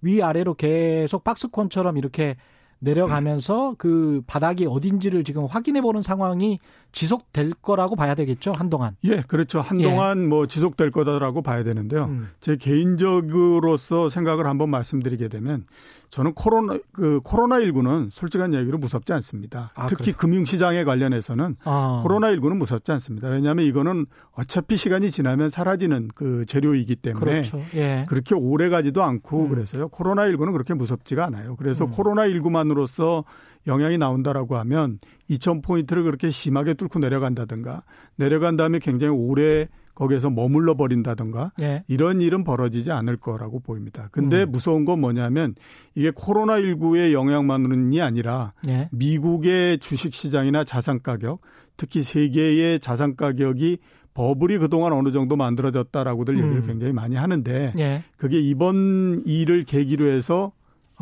[0.00, 2.36] 위아래로 계속 박스콘처럼 이렇게
[2.82, 6.58] 내려가면서 그 바닥이 어딘지를 지금 확인해 보는 상황이
[6.90, 8.96] 지속될 거라고 봐야 되겠죠 한동안.
[9.04, 9.60] 예, 그렇죠.
[9.60, 10.26] 한동안 예.
[10.26, 12.04] 뭐 지속될 거다라고 봐야 되는데요.
[12.04, 12.28] 음.
[12.40, 15.64] 제 개인적으로서 생각을 한번 말씀드리게 되면
[16.10, 19.70] 저는 코로나 그 코로나 19는 솔직한 얘기로 무섭지 않습니다.
[19.74, 22.00] 아, 특히 금융 시장에 관련해서는 아.
[22.02, 23.28] 코로나 19는 무섭지 않습니다.
[23.28, 27.62] 왜냐하면 이거는 어차피 시간이 지나면 사라지는 그 재료이기 때문에 그렇죠.
[27.74, 28.04] 예.
[28.08, 29.48] 그렇게 오래 가지도 않고 음.
[29.48, 29.88] 그래서요.
[29.88, 31.56] 코로나 19는 그렇게 무섭지가 않아요.
[31.56, 31.90] 그래서 음.
[31.92, 33.24] 코로나 19만 으로서
[33.66, 34.98] 영향이 나온다라고 하면
[35.30, 37.84] 2,000포인트를 그렇게 심하게 뚫고 내려간다든가
[38.16, 41.84] 내려간 다음에 굉장히 오래 거기에서 머물러 버린다든가 네.
[41.86, 44.08] 이런 일은 벌어지지 않을 거라고 보입니다.
[44.10, 44.50] 근데 음.
[44.50, 45.54] 무서운 건 뭐냐면
[45.94, 48.88] 이게 코로나19의 영향만이 아니라 네.
[48.90, 51.40] 미국의 주식 시장이나 자산 가격,
[51.76, 53.78] 특히 세계의 자산 가격이
[54.14, 56.44] 버블이 그동안 어느 정도 만들어졌다라고들 음.
[56.44, 58.04] 얘기를 굉장히 많이 하는데 네.
[58.16, 60.52] 그게 이번 일을 계기로 해서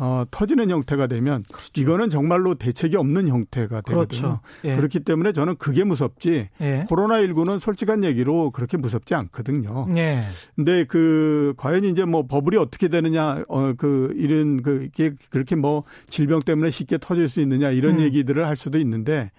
[0.03, 1.69] 어, 터지는 형태가 되면 그렇죠.
[1.75, 4.05] 이거는 정말로 대책이 없는 형태가 되거든요.
[4.07, 4.39] 그렇죠.
[4.63, 4.75] 예.
[4.75, 6.85] 그렇기 때문에 저는 그게 무섭지 예.
[6.89, 9.87] 코로나19는 솔직한 얘기로 그렇게 무섭지 않거든요.
[9.95, 10.23] 예.
[10.55, 15.83] 근데 그 과연 이제 뭐 버블이 어떻게 되느냐 어, 그 이런 그 이게 그렇게 뭐
[16.09, 18.01] 질병 때문에 쉽게 터질 수 있느냐 이런 음.
[18.01, 19.29] 얘기들을 할 수도 있는데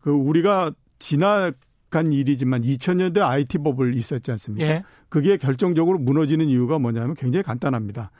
[0.00, 1.52] 그 우리가 지나
[1.88, 4.66] 오래간 일이지만 2000년대 IT 버블 있었지 않습니까?
[4.66, 4.84] 예.
[5.08, 8.10] 그게 결정적으로 무너지는 이유가 뭐냐면 굉장히 간단합니다.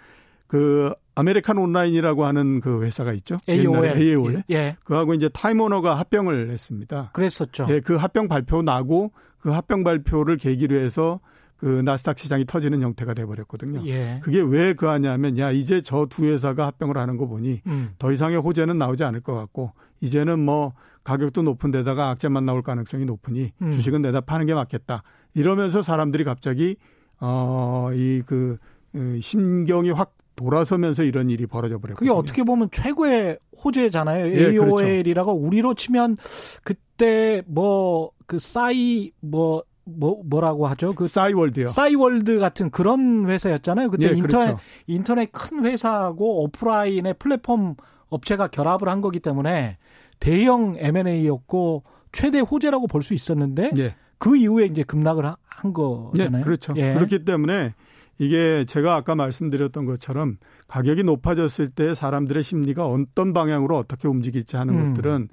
[0.46, 3.38] 그 American Online이라고 하는 그 회사가 있죠.
[3.48, 3.96] AOL.
[4.00, 4.42] AOL.
[4.50, 4.76] 예.
[4.84, 7.10] 그하고 이제 Time Warner가 합병을 했습니다.
[7.12, 7.66] 그랬었죠.
[7.70, 11.20] 예, 그 합병 발표 나고 그 합병 발표를 계기로 해서
[11.56, 13.82] 그 나스닥 시장이 터지는 형태가 돼 버렸거든요.
[13.86, 14.20] 예.
[14.22, 17.90] 그게 왜 그러냐면 야 이제 저 두 회사가 합병을 하는 거 보니 음.
[17.98, 23.04] 더 이상의 호재는 나오지 않을 것 같고 이제는 뭐 가격도 높은 데다가 악재만 나올 가능성이
[23.06, 23.72] 높으니 음.
[23.72, 25.02] 주식은 내다 파는 게 맞겠다.
[25.34, 26.76] 이러면서 사람들이 갑자기
[27.20, 28.58] 어이그
[28.92, 31.96] 그, 심경이 확 돌아서면서 이런 일이 벌어져 버렸거든요.
[31.96, 34.26] 그게 어떻게 보면 최고의 호재잖아요.
[34.32, 35.46] 예, AOL이라고 그렇죠.
[35.46, 36.16] 우리로 치면
[36.62, 40.92] 그때 뭐 그 싸이 뭐 뭐, 뭐라고 하죠?
[40.92, 41.68] 그 싸이월드요.
[41.68, 43.88] 싸이월드 같은 그런 회사였잖아요.
[43.88, 44.60] 그때 예, 인터넷 그렇죠.
[44.86, 47.74] 인터넷 큰 회사하고 오프라인의 플랫폼
[48.10, 49.78] 업체가 결합을 한 거기 때문에
[50.20, 53.94] 대형 M&A였고 최대 호재라고 볼 수 있었는데 예.
[54.18, 56.42] 그 이후에 이제 급락을 한 거잖아요.
[56.42, 56.74] 예, 그렇죠.
[56.76, 56.92] 예.
[56.92, 57.72] 그렇기 때문에
[58.18, 64.74] 이게 제가 아까 말씀드렸던 것처럼 가격이 높아졌을 때 사람들의 심리가 어떤 방향으로 어떻게 움직일지 하는
[64.74, 64.94] 음.
[64.94, 65.28] 것들은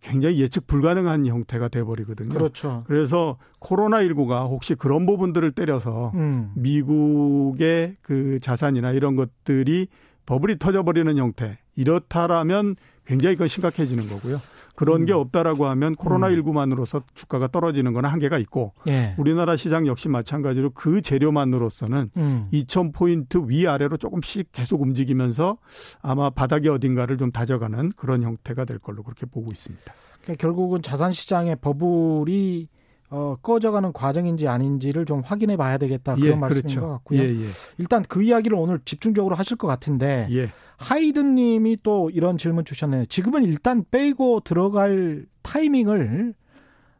[0.00, 2.30] 굉장히 예측 불가능한 형태가 돼버리거든요.
[2.30, 2.82] 그렇죠.
[2.86, 6.50] 그래서 코로나 19가 혹시 그런 부분들을 때려서 음.
[6.56, 9.86] 미국의 그 자산이나 이런 것들이
[10.26, 14.40] 버블이 터져버리는 형태 이렇다라면 굉장히 그건 심각해지는 거고요.
[14.74, 15.06] 그런 음.
[15.06, 19.14] 게 없다라고 하면 코로나19만으로서 주가가 떨어지는 건 한계가 있고 예.
[19.18, 22.48] 우리나라 시장 역시 마찬가지로 그 재료만으로서는 음.
[22.52, 25.58] 2,000포인트 위아래로 조금씩 계속 움직이면서
[26.00, 29.92] 아마 바닥이 어딘가를 좀 다져가는 그런 형태가 될 걸로 그렇게 보고 있습니다.
[30.22, 32.68] 그러니까 결국은 자산시장의 버블이
[33.14, 36.80] 어, 꺼져가는 과정인지 아닌지를 좀 확인해 봐야 되겠다 그런 예, 말씀인 그렇죠.
[36.80, 37.20] 것 같고요.
[37.20, 37.44] 예, 예.
[37.76, 40.50] 일단 그 이야기를 오늘 집중적으로 하실 것 같은데 예.
[40.78, 43.04] 하이든 님이 또 이런 질문 주셨네요.
[43.04, 46.32] 지금은 일단 빼고 들어갈 타이밍을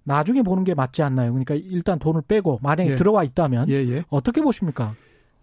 [0.05, 1.33] 나중에 보는 게 맞지 않나요?
[1.33, 2.94] 그러니까 일단 돈을 빼고 만약에 예.
[2.94, 4.94] 들어와 있다면 예, 어떻게 보십니까?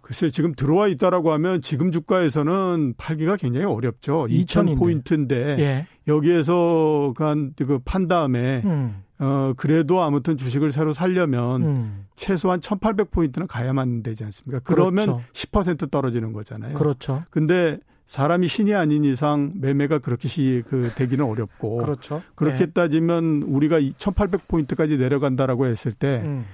[0.09, 4.25] 글쎄요, 지금 들어와 있다라고 하면 지금 주가에서는 팔기가 굉장히 어렵죠.
[4.27, 9.03] 2,000 포인트인데 여기에서 그 판 다음에 음.
[9.19, 12.05] 어, 그래도 아무튼 주식을 새로 살려면 음.
[12.15, 14.61] 최소한 1800 포인트는 가야만 되지 않습니까?
[14.63, 15.23] 그러면 그렇죠.
[15.33, 16.73] 10% 떨어지는 거잖아요.
[16.73, 17.21] 그렇죠.
[17.29, 21.77] 근데 사람이 신이 아닌 이상 매매가 그렇게 시, 그, 되기는 어렵고.
[21.77, 22.23] 그렇죠.
[22.33, 22.71] 그렇게 네.
[22.71, 26.45] 따지면 우리가 1800포인트까지 내려간다라고 했을 때 음.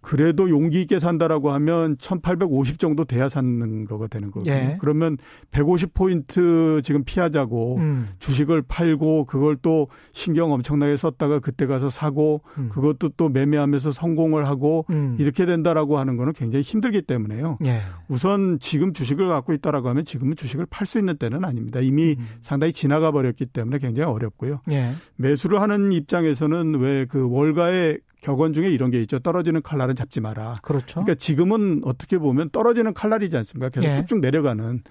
[0.00, 4.54] 그래도 용기 있게 산다라고 하면 1850 정도 돼야 사는 거가 되는 거거든요.
[4.54, 4.78] 예.
[4.80, 5.18] 그러면
[5.50, 8.08] 150포인트 지금 피하자고 음.
[8.18, 12.70] 주식을 팔고 그걸 또 신경 엄청나게 썼다가 그때 가서 사고 음.
[12.70, 15.16] 그것도 또 매매하면서 성공을 하고 음.
[15.18, 17.58] 이렇게 된다라고 하는 거는 굉장히 힘들기 때문에요.
[17.66, 17.80] 예.
[18.08, 21.80] 우선 지금 주식을 갖고 있다라고 하면 지금은 주식을 팔 수 있는 때는 아닙니다.
[21.80, 22.26] 이미 음.
[22.42, 24.60] 상당히 지나가 버렸기 때문에 굉장히 어렵고요.
[24.70, 24.92] 예.
[25.16, 29.18] 매수를 하는 입장에서는 왜 그 월가의 격언 중에 이런 게 있죠.
[29.18, 30.54] 떨어지는 칼날은 잡지 마라.
[30.62, 31.00] 그렇죠.
[31.02, 33.68] 그러니까 지금은 어떻게 보면 떨어지는 칼날이지 않습니까?
[33.70, 33.94] 계속 예.
[33.96, 34.82] 쭉쭉 내려가는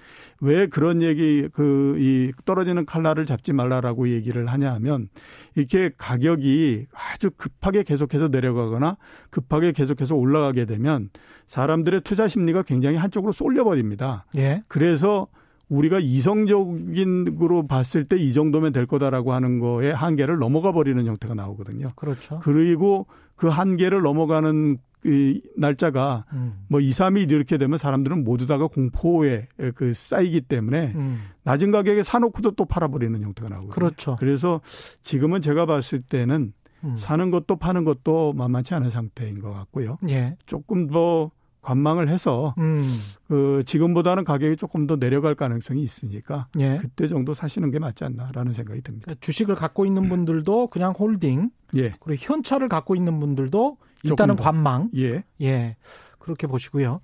[0.42, 5.10] 왜 그런 얘기 그 이 떨어지는 칼날을 잡지 말라라고 얘기를 하냐 하면
[5.56, 8.98] 이렇게 가격이 아주 급하게 계속해서 내려가거나
[9.30, 11.10] 급하게 계속해서 올라가게 되면
[11.48, 14.26] 사람들의 투자 심리가 굉장히 한쪽으로 쏠려 버립니다.
[14.38, 14.62] 예.
[14.68, 15.28] 그래서
[15.70, 21.88] 우리가 이성적인으로 봤을 때 이 정도면 될 거다라고 하는 거에 한계를 넘어가 버리는 형태가 나오거든요.
[21.96, 22.40] 그렇죠.
[22.44, 26.66] 그리고 그 한계를 넘어가는 이 날짜가 음.
[26.68, 31.22] 뭐 2, 3일 이렇게 되면 사람들은 모두 다가 공포에 그 쌓이기 때문에 음.
[31.44, 33.72] 낮은 가격에 사놓고도 또 팔아버리는 형태가 나오거든요.
[33.72, 34.18] 그렇죠.
[34.20, 34.60] 그래서
[35.02, 36.52] 지금은 제가 봤을 때는
[36.84, 36.98] 음.
[36.98, 39.98] 사는 것도 파는 것도 만만치 않은 상태인 것 같고요.
[40.10, 40.36] 예.
[40.46, 42.84] 조금 더 관망을 해서 음.
[43.28, 46.78] 그 지금보다는 가격이 조금 더 내려갈 가능성이 있으니까 예.
[46.78, 49.06] 그때 정도 사시는 게 맞지 않나라는 생각이 듭니다.
[49.06, 51.94] 그러니까 주식을 갖고 있는 분들도 그냥 홀딩, 예.
[52.00, 55.76] 그리고 현찰을 갖고 있는 분들도 일단은 관망, 예, 예,
[56.18, 57.02] 그렇게 보시고요.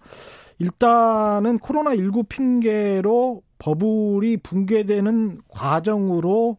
[0.60, 6.58] 일단은 코로나 19 핑계로 버블이 붕괴되는 과정으로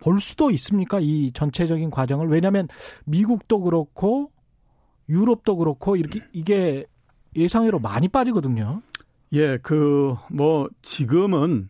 [0.00, 0.98] 볼 수도 있습니까?
[1.00, 2.68] 이 전체적인 과정을 왜냐하면
[3.04, 4.30] 미국도 그렇고
[5.08, 6.86] 유럽도 그렇고 이렇게 이게
[7.38, 8.82] 예상외로 많이 빠지거든요.
[9.32, 11.68] 예, 그, 뭐, 지금은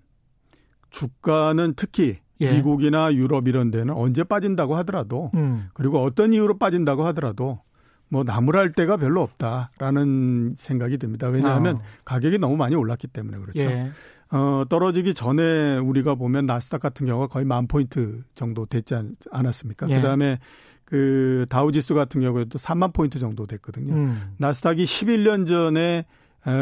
[0.91, 2.53] 주가는 특히 예.
[2.53, 5.69] 미국이나 유럽 이런 데는 언제 빠진다고 하더라도 음.
[5.75, 7.61] 그리고 어떤 이유로 빠진다고 하더라도
[8.09, 11.29] 뭐 나무랄 데가 별로 없다라는 생각이 듭니다.
[11.29, 11.83] 왜냐하면 어.
[12.05, 13.61] 가격이 너무 많이 올랐기 때문에 그렇죠.
[13.61, 13.91] 예.
[14.31, 19.89] 어, 떨어지기 전에 우리가 보면 나스닥 같은 경우가 거의 만 포인트 정도 됐지 않 았습니까?
[19.91, 19.97] 예.
[19.97, 20.39] 그다음에
[20.89, 23.93] 그 다우지수 같은 경우에도 3만 포인트 정도 됐거든요.
[23.93, 24.33] 음.
[24.39, 26.07] 나스닥이 11년 전에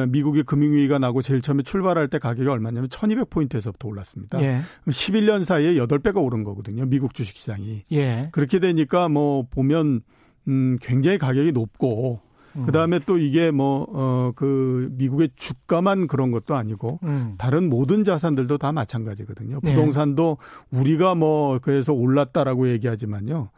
[0.08, 4.42] 미국의 금융위기가 나고 제일 처음에 출발할 때 가격이 얼마냐면 1200포인트에서부터 올랐습니다.
[4.42, 4.62] 예.
[4.88, 6.86] 11년 사이에 8배가 오른 거거든요.
[6.86, 7.84] 미국 주식시장이.
[7.92, 8.28] 예.
[8.32, 10.00] 그렇게 되니까 뭐 보면
[10.48, 12.20] 음, 굉장히 가격이 높고
[12.64, 17.34] 그 다음에 또 이게 뭐, 어, 그, 미국의 주가만 그런 것도 아니고, 음.
[17.36, 19.60] 다른 모든 자산들도 다 마찬가지거든요.
[19.62, 19.74] 네.
[19.74, 20.38] 부동산도
[20.70, 20.80] 네.
[20.80, 23.50] 우리가 뭐, 그래서 올랐다라고 얘기하지만요.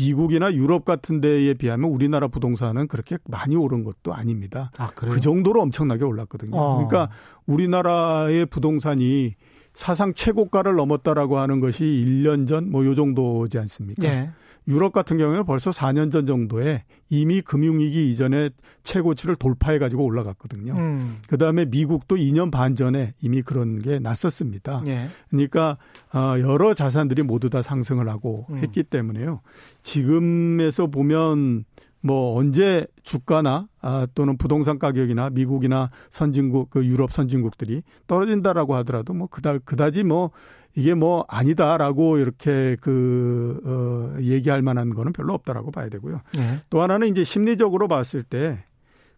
[0.00, 4.70] 미국이나 유럽 같은 데에 비하면 우리나라 부동산은 그렇게 많이 오른 것도 아닙니다.
[4.78, 6.56] 아, 그 정도로 엄청나게 올랐거든요.
[6.56, 6.86] 어.
[6.86, 7.10] 그러니까
[7.46, 9.34] 우리나라의 부동산이
[9.74, 14.02] 사상 최고가를 넘었다라고 하는 것이 1년 전 뭐 요 정도지 않습니까?
[14.02, 14.30] 네.
[14.70, 18.50] 유럽 같은 경우에는 벌써 4년 전 정도에 이미 금융위기 이전에
[18.84, 20.74] 최고치를 돌파해 가지고 올라갔거든요.
[20.74, 21.18] 음.
[21.28, 24.82] 그 다음에 미국도 2년 반 전에 이미 그런 게 났었습니다.
[24.86, 25.08] 예.
[25.28, 25.76] 그러니까
[26.14, 28.58] 어, 여러 자산들이 모두 다 상승을 하고 음.
[28.58, 29.40] 했기 때문에요.
[29.82, 31.64] 지금에서 보면
[32.02, 39.26] 뭐 언제 주가나 아 또는 부동산 가격이나 미국이나 선진국 그 유럽 선진국들이 떨어진다라고 하더라도 뭐
[39.26, 40.30] 그다 그다지 뭐
[40.74, 46.20] 이게 뭐 아니다라고 이렇게 그, 어, 얘기할 만한 거는 별로 없다라고 봐야 되고요.
[46.34, 46.60] 네.
[46.70, 48.62] 또 하나는 이제 심리적으로 봤을 때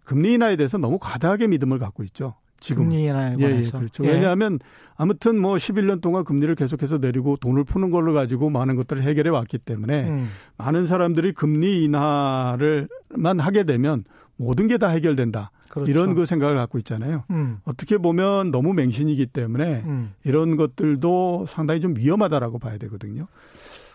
[0.04, 2.34] 금리 인하에 대해서 너무 과다하게 믿음을 갖고 있죠.
[2.62, 2.84] 지금.
[2.84, 4.04] 금리 인하에 예, 예, 그렇죠.
[4.04, 4.10] 예.
[4.12, 4.58] 왜냐하면
[4.96, 9.58] 아무튼 뭐 11년 동안 금리를 계속해서 내리고 돈을 푸는 걸로 가지고 많은 것들을 해결해 왔기
[9.58, 10.30] 때문에 음.
[10.58, 14.04] 많은 사람들이 금리 인하를만 하게 되면
[14.36, 15.50] 모든 게 다 해결된다.
[15.68, 15.90] 그렇죠.
[15.90, 17.24] 이런 그 생각을 갖고 있잖아요.
[17.30, 17.58] 음.
[17.64, 20.12] 어떻게 보면 너무 맹신이기 때문에 음.
[20.24, 23.26] 이런 것들도 상당히 좀 위험하다라고 봐야 되거든요.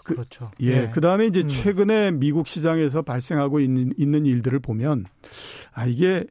[0.03, 0.51] 그, 그렇죠.
[0.61, 0.71] 예.
[0.81, 0.91] 네.
[0.93, 1.47] 그 다음에 이제 음.
[1.47, 5.05] 최근에 미국 시장에서 발생하고 있는, 있는 일들을 보면
[5.73, 6.25] 아, 이게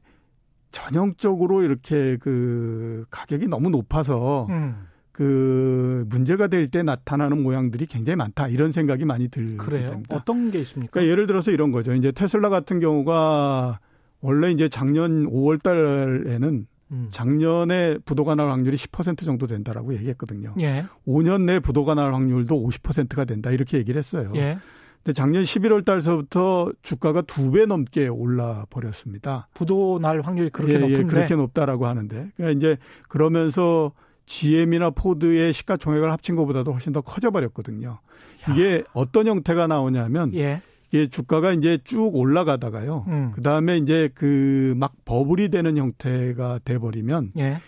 [0.71, 4.87] 전형적으로 이렇게 그 가격이 너무 높아서 음.
[5.11, 9.89] 그 문제가 될 때 나타나는 모양들이 굉장히 많다 이런 생각이 많이 들게 그래요?
[9.91, 10.15] 됩니다.
[10.15, 10.91] 어떤 게 있습니까?
[10.91, 11.93] 그러니까 예를 들어서 이런 거죠.
[11.95, 13.79] 이제 테슬라 같은 경우가
[14.21, 17.07] 원래 이제 작년 5월 달에는 음.
[17.09, 20.53] 작년에 부도가 날 확률이 10% 정도 된다라고 얘기했거든요.
[20.59, 20.85] 예.
[21.07, 24.31] 5년 내 부도가 날 확률도 50%가 된다 이렇게 얘기를 했어요.
[24.35, 24.57] 예.
[25.03, 29.47] 근데 작년 11월 달서부터 주가가 두 배 넘게 올라 버렸습니다.
[29.53, 33.91] 부도 날 확률이 그렇게 예, 높은데 예, 그렇게 높다라고 하는데 그러니까 이제 그러면서
[34.25, 37.99] GM이나 포드의 시가총액을 합친 것보다도 훨씬 더 커져 버렸거든요.
[38.51, 40.61] 이게 어떤 형태가 나오냐면 예.
[40.91, 43.05] 이게 주가가 이제 쭉 올라가다가요.
[43.07, 43.31] 음.
[43.33, 47.59] 그 다음에 이제 그 막 버블이 되는 형태가 돼 버리면 예.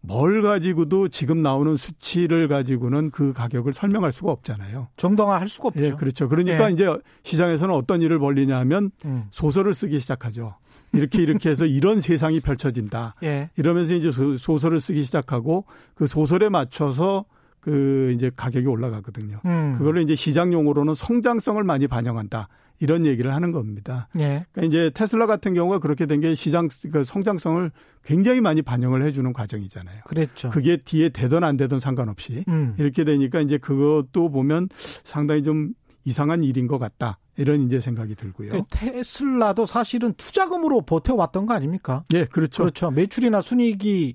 [0.00, 4.88] 뭘 가지고도 지금 나오는 수치를 가지고는 그 가격을 설명할 수가 없잖아요.
[4.96, 5.82] 정당화 할 수가 없죠.
[5.82, 6.28] 예, 그렇죠.
[6.28, 6.72] 그러니까 예.
[6.72, 6.86] 이제
[7.24, 9.24] 시장에서는 어떤 일을 벌리냐면 음.
[9.32, 10.54] 소설을 쓰기 시작하죠.
[10.92, 13.16] 이렇게 이렇게 해서 이런 세상이 펼쳐진다.
[13.24, 13.50] 예.
[13.56, 17.24] 이러면서 이제 소설을 쓰기 시작하고 그 소설에 맞춰서
[17.60, 19.40] 그 이제 가격이 올라가거든요.
[19.44, 19.74] 음.
[19.76, 22.48] 그걸로 이제 시장 용어로는 성장성을 많이 반영한다.
[22.78, 24.08] 이런 얘기를 하는 겁니다.
[24.18, 24.44] 예.
[24.52, 27.70] 그러니까 이제 테슬라 같은 경우가 그렇게 된 게 시장 그 성장성을
[28.04, 30.02] 굉장히 많이 반영을 해주는 과정이잖아요.
[30.06, 30.50] 그랬죠.
[30.50, 32.74] 그게 뒤에 되든 안 되든 상관없이 음.
[32.78, 34.68] 이렇게 되니까 이제 그것도 보면
[35.04, 37.18] 상당히 좀 이상한 일인 것 같다.
[37.36, 38.50] 이런 이제 생각이 들고요.
[38.50, 42.04] 그 테슬라도 사실은 투자금으로 버텨왔던 거 아닙니까?
[42.14, 42.62] 예, 그렇죠.
[42.62, 42.90] 그렇죠.
[42.90, 44.14] 매출이나 순이익이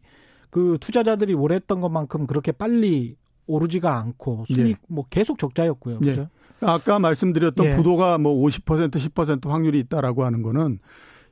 [0.49, 4.85] 그 투자자들이 원했던 것만큼 그렇게 빨리 오르지가 않고 순이익 예.
[4.87, 5.99] 뭐 계속 적자였고요.
[6.03, 6.05] 예.
[6.05, 6.21] 그죠?
[6.21, 6.27] 예.
[6.61, 7.75] 아까 말씀드렸던 예.
[7.75, 10.79] 부도가 뭐 50% 10% 확률이 있다라고 하는 거는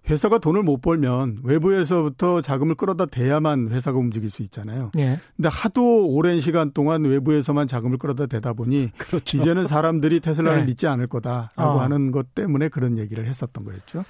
[0.10, 4.92] 회사가 돈을 못 벌면 외부에서부터 자금을 끌어다 대야만 회사가 움직일 수 있잖아요.
[4.98, 5.20] 예.
[5.36, 9.38] 근데 하도 오랜 시간 동안 외부에서만 자금을 끌어다 대다 보니 그렇죠.
[9.38, 10.66] 이제는 사람들이 테슬라를 네.
[10.66, 11.80] 믿지 않을 거다라고 어.
[11.80, 14.04] 하는 것 때문에 그런 얘기를 했었던 거였죠.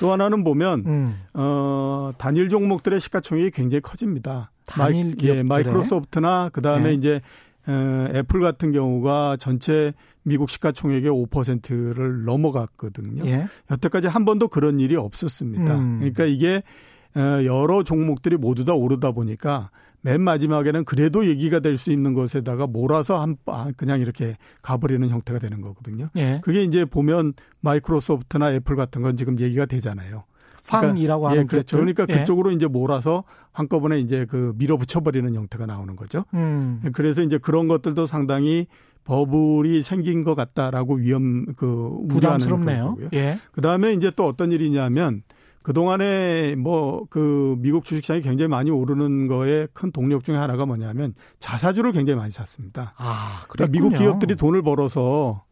[0.00, 1.20] 또 하나는 보면 음.
[1.34, 4.50] 어 단일 종목들의 시가총액이 굉장히 커집니다.
[4.66, 6.94] 단일 마이, 예, 마이크로소프트나 그다음에 네.
[6.94, 7.20] 이제
[7.68, 9.92] 에, 애플 같은 경우가 전체
[10.24, 13.24] 미국 시가총액의 5%를 넘어갔거든요.
[13.26, 13.46] 예.
[13.70, 15.78] 여태까지 한 번도 그런 일이 없었습니다.
[15.78, 15.98] 음.
[15.98, 16.62] 그러니까 이게
[17.14, 23.20] 여러 종목들이 모두 다 오르다 보니까 맨 마지막에는 그래도 얘기가 될 수 있는 것에다가 몰아서
[23.20, 23.36] 한
[23.76, 26.08] 그냥 이렇게 가버리는 형태가 되는 거거든요.
[26.16, 26.40] 예.
[26.42, 30.24] 그게 이제 보면 마이크로소프트나 애플 같은 건 지금 얘기가 되잖아요.
[30.66, 31.76] 팡이라고 그러니까, 하는 예, 그렇죠.
[31.76, 32.14] 그러니까 예.
[32.20, 36.24] 그쪽으로 이제 몰아서 한꺼번에 이제 그 밀어붙여 버리는 형태가 나오는 거죠.
[36.34, 36.80] 음.
[36.94, 38.66] 그래서 이제 그런 것들도 상당히
[39.04, 42.96] 버블이 생긴 것 같다라고 위험 그 부담스럽네요.
[43.12, 43.38] 예.
[43.52, 45.22] 그다음에 이제 또 어떤 일이냐면
[45.62, 51.92] 그동안에 뭐 그 미국 주식시장이 굉장히 많이 오르는 거에 큰 동력 중에 하나가 뭐냐면 자사주를
[51.92, 52.94] 굉장히 많이 샀습니다.
[52.96, 55.44] 아, 그러니까 미국 기업들이 돈을 벌어서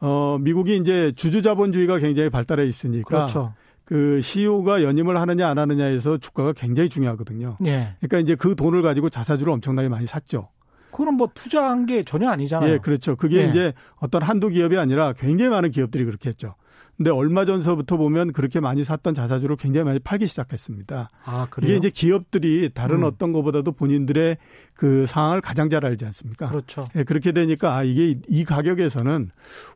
[0.00, 3.54] 어 미국이 이제 주주 자본주의가 굉장히 발달해 있으니까 그렇죠.
[3.84, 7.56] 그 CEO가 연임을 하느냐 안 하느냐에서 주가가 굉장히 중요하거든요.
[7.66, 7.94] 예.
[8.00, 10.48] 그러니까 이제 그 돈을 가지고 자사주를 엄청나게 많이 샀죠.
[10.92, 12.72] 그건 뭐 투자한 게 전혀 아니잖아요.
[12.72, 13.16] 예, 그렇죠.
[13.16, 13.48] 그게 예.
[13.48, 16.54] 이제 어떤 한두 기업이 아니라 굉장히 많은 기업들이 그렇게 했죠.
[16.96, 21.10] 근데 얼마 전서부터 보면 그렇게 많이 샀던 자사주를 굉장히 많이 팔기 시작했습니다.
[21.24, 21.70] 아, 그래요?
[21.70, 23.04] 이게 이제 기업들이 다른 음.
[23.04, 24.36] 어떤 것보다도 본인들의
[24.74, 26.48] 그 상황을 가장 잘 알지 않습니까?
[26.48, 26.88] 그렇죠.
[26.94, 29.30] 예, 그렇게 되니까 아 이게 이 가격에서는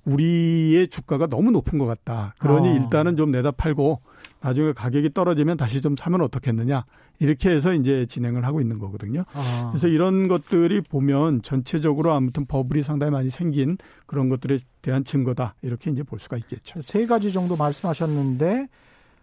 [0.04, 2.34] 우리의 주가가 너무 높은 것 같다.
[2.38, 2.74] 그러니 어.
[2.74, 4.00] 일단은 좀 내다 팔고
[4.40, 6.84] 나중에 가격이 떨어지면 다시 좀 사면 어떻겠느냐.
[7.18, 9.24] 이렇게 해서 이제 진행을 하고 있는 거거든요.
[9.32, 9.68] 아.
[9.70, 15.54] 그래서 이런 것들이 보면 전체적으로 아무튼 버블이 상당히 많이 생긴 그런 것들에 대한 증거다.
[15.62, 16.80] 이렇게 이제 볼 수가 있겠죠.
[16.80, 18.68] 세 가지 정도 말씀하셨는데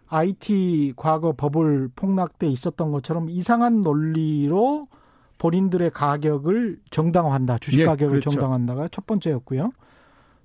[0.08, 4.88] IT 과거 버블 폭락 때 있었던 것처럼 이상한 논리로
[5.38, 7.58] 본인들의 가격을 정당화한다.
[7.58, 8.30] 주식 예, 가격을 그렇죠.
[8.30, 9.72] 정당화한다가 첫 번째였고요.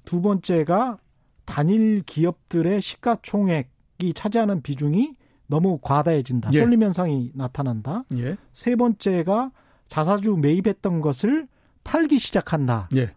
[0.05, 0.97] 두 번째가
[1.45, 3.69] 단일 기업들의 시가총액
[4.01, 5.15] 이 차지하는 비중이
[5.47, 6.51] 너무 과다해진다.
[6.53, 6.59] 예.
[6.59, 8.03] 쏠림 현상이 나타난다.
[8.15, 8.37] 예.
[8.53, 9.51] 세 번째가
[9.87, 11.47] 자사주 매입했던 것을
[11.83, 12.89] 팔기 시작한다.
[12.95, 13.11] 예.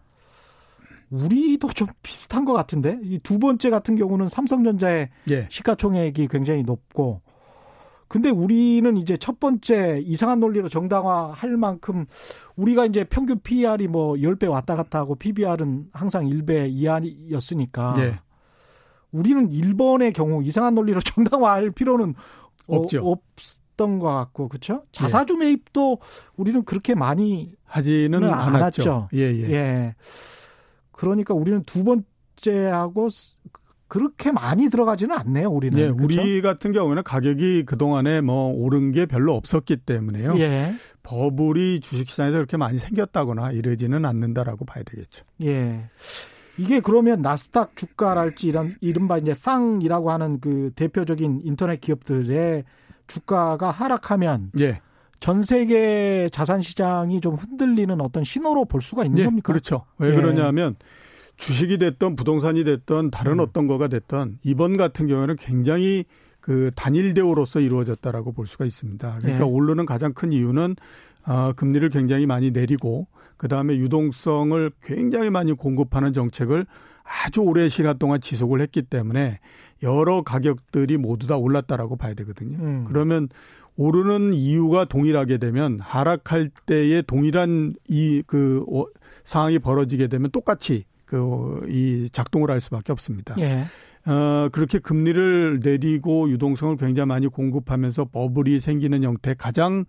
[1.11, 5.47] 우리도 좀 비슷한 것 같은데 이 두 번째 같은 경우는 삼성전자의 예.
[5.49, 7.21] 시가총액이 굉장히 높고
[8.07, 12.05] 근데 우리는 이제 첫 번째 이상한 논리로 정당화할 만큼
[12.55, 18.19] 우리가 이제 평균 PER이 뭐 10배 왔다 갔다 하고 PBR은 항상 1배 이하였으니까 예.
[19.13, 22.15] 우리는 일본의 경우 이상한 논리로 정당화할 필요는
[22.67, 23.07] 어, 없죠.
[23.07, 23.11] 어,
[23.73, 24.83] 없던 것 같고 그렇죠?
[24.91, 25.99] 자사주 매입도
[26.35, 29.09] 우리는 그렇게 많이 하지는 않았죠.
[29.13, 29.51] 예, 예.
[29.51, 29.95] 예.
[30.91, 33.09] 그러니까 우리는 두 번째하고
[33.87, 35.77] 그렇게 많이 들어가지는 않네요, 우리는.
[35.77, 36.21] 예, 그렇죠?
[36.21, 40.35] 우리 같은 경우는 가격이 그동안에 뭐 오른 게 별로 없었기 때문에요.
[40.39, 40.73] 예.
[41.03, 45.25] 버블이 주식시장에서 그렇게 많이 생겼다거나 이러지는 않는다라고 봐야 되겠죠.
[45.43, 45.89] 예.
[46.57, 52.63] 이게 그러면 나스닥 주가랄지 이런 이른바 이제 팡이라고 하는 그 대표적인 인터넷 기업들의
[53.07, 54.81] 주가가 하락하면 예.
[55.19, 59.51] 전 세계 자산 시장이 좀 흔들리는 어떤 신호로 볼 수가 있는 예, 겁니까?
[59.51, 59.85] 그렇죠.
[59.97, 60.15] 왜 예.
[60.15, 60.75] 그러냐면
[61.37, 63.39] 주식이 됐던 부동산이 됐던 다른 음.
[63.39, 66.05] 어떤 거가 됐던 이번 같은 경우에는 굉장히
[66.39, 69.19] 그 단일 대우로서 이루어졌다라고 볼 수가 있습니다.
[69.19, 69.49] 그러니까 예.
[69.49, 70.75] 오르는 가장 큰 이유는
[71.23, 76.65] 아, 금리를 굉장히 많이 내리고 그 다음에 유동성을 굉장히 많이 공급하는 정책을
[77.03, 79.39] 아주 오랜 시간 동안 지속을 했기 때문에
[79.81, 82.57] 여러 가격들이 모두 다 올랐다라고 봐야 되거든요.
[82.59, 82.85] 음.
[82.87, 83.27] 그러면
[83.75, 88.85] 오르는 이유가 동일하게 되면 하락할 때에 동일한 이그 어,
[89.23, 93.35] 상황이 벌어지게 되면 똑같이 그 이 작동을 할 수밖에 없습니다.
[93.39, 93.65] 예.
[94.05, 99.85] 어, 그렇게 금리를 내리고 유동성을 굉장히 많이 공급하면서 버블이 생기는 형태 가장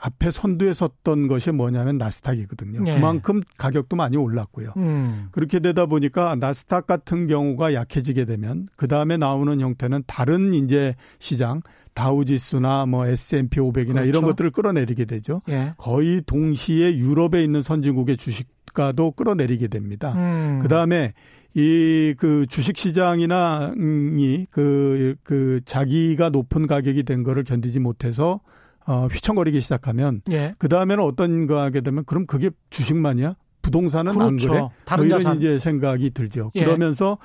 [0.00, 2.82] 앞에 선두에 섰던 것이 뭐냐면 나스닥이거든요.
[2.82, 2.94] 네.
[2.94, 4.72] 그만큼 가격도 많이 올랐고요.
[4.76, 5.28] 음.
[5.32, 11.62] 그렇게 되다 보니까 나스닥 같은 경우가 약해지게 되면 그 다음에 나오는 형태는 다른 이제 시장
[11.94, 14.08] 다우지수나 뭐 S&P 500이나 그렇죠.
[14.08, 15.42] 이런 것들을 끌어내리게 되죠.
[15.48, 15.72] 예.
[15.76, 20.12] 거의 동시에 유럽에 있는 선진국의 주식가도 끌어내리게 됩니다.
[20.14, 20.60] 음.
[20.62, 21.12] 그 다음에
[21.54, 28.40] 이 그 주식 시장이나 이그그 그 자기가 높은 가격이 된 거를 견디지 못해서
[28.88, 30.54] 어, 휘청거리기 시작하면 예.
[30.56, 33.36] 그 다음에는 어떤 거 하게 되면 그럼 그게 주식만이야?
[33.60, 34.26] 부동산은 그렇죠.
[34.26, 34.60] 안 그래?
[34.60, 35.36] 뭐 다른 뭐 이런 자산.
[35.36, 36.50] 이제 생각이 들죠.
[36.54, 36.64] 예.
[36.64, 37.18] 그러면서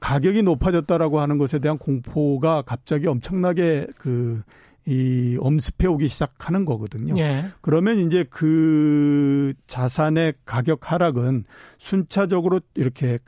[0.00, 4.40] 가격이 높아졌다라고 하는 것에 대한 공포가 갑자기 엄청나게 그
[4.90, 7.14] 이 엄습해 오기 시작하는 거거든요.
[7.16, 7.44] 예.
[7.60, 11.44] 그러면 이제 그 자산의 가격 하락은
[11.78, 13.20] 순차적으로 이렇게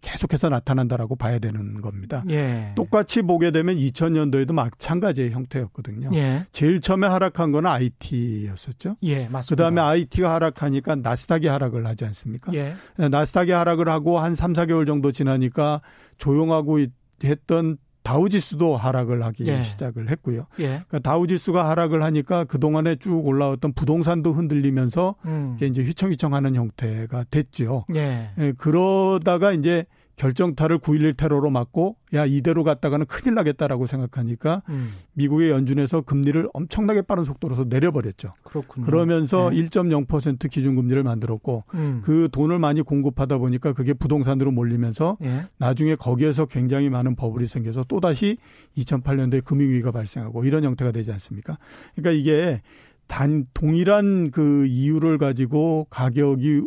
[0.00, 2.24] 계속해서 나타난다라고 봐야 되는 겁니다.
[2.30, 2.72] 예.
[2.74, 6.08] 똑같이 보게 되면 2000년도에도 마찬가지의 형태였거든요.
[6.14, 6.46] 예.
[6.52, 8.96] 제일 처음에 하락한 거는 IT였었죠.
[9.02, 9.50] 예, 맞습니다.
[9.50, 12.50] 그다음에 IT가 하락하니까 나스닥이 하락을 하지 않습니까?
[12.54, 12.76] 예.
[12.96, 15.82] 나스닥이 하락을 하고 한 3, 4개월 정도 지나니까
[16.16, 16.78] 조용하고
[17.22, 19.62] 했던 다우지수도 하락을 하기 예.
[19.62, 20.46] 시작을 했고요.
[20.58, 20.66] 예.
[20.66, 25.56] 그러니까 다우지수가 하락을 하니까 그 동안에 쭉 올라왔던 부동산도 흔들리면서 음.
[25.60, 27.84] 이제 휘청휘청하는 형태가 됐죠.
[27.94, 28.30] 예.
[28.38, 28.52] 예.
[28.56, 29.84] 그러다가 이제
[30.20, 34.92] 결정타를 9.11 테러로 맞고 야 이대로 갔다가는 큰일 나겠다라고 생각하니까 음.
[35.14, 38.34] 미국의 연준에서 금리를 엄청나게 빠른 속도로 내려버렸죠.
[38.42, 38.84] 그렇군요.
[38.84, 39.62] 그러면서 네.
[39.62, 42.02] 1.0% 기준금리를 만들었고 음.
[42.04, 45.40] 그 돈을 많이 공급하다 보니까 그게 부동산으로 몰리면서 네.
[45.56, 48.36] 나중에 거기에서 굉장히 많은 버블이 생겨서 또다시
[48.76, 51.56] 2008년도에 금융위기가 발생하고 이런 형태가 되지 않습니까?
[51.94, 52.60] 그러니까 이게
[53.06, 56.60] 단 동일한 그 이유를 가지고 가격이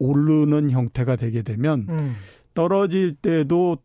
[0.00, 2.14] 오르는 형태가 되게 되면 음.
[2.58, 3.78] 떨어질 때도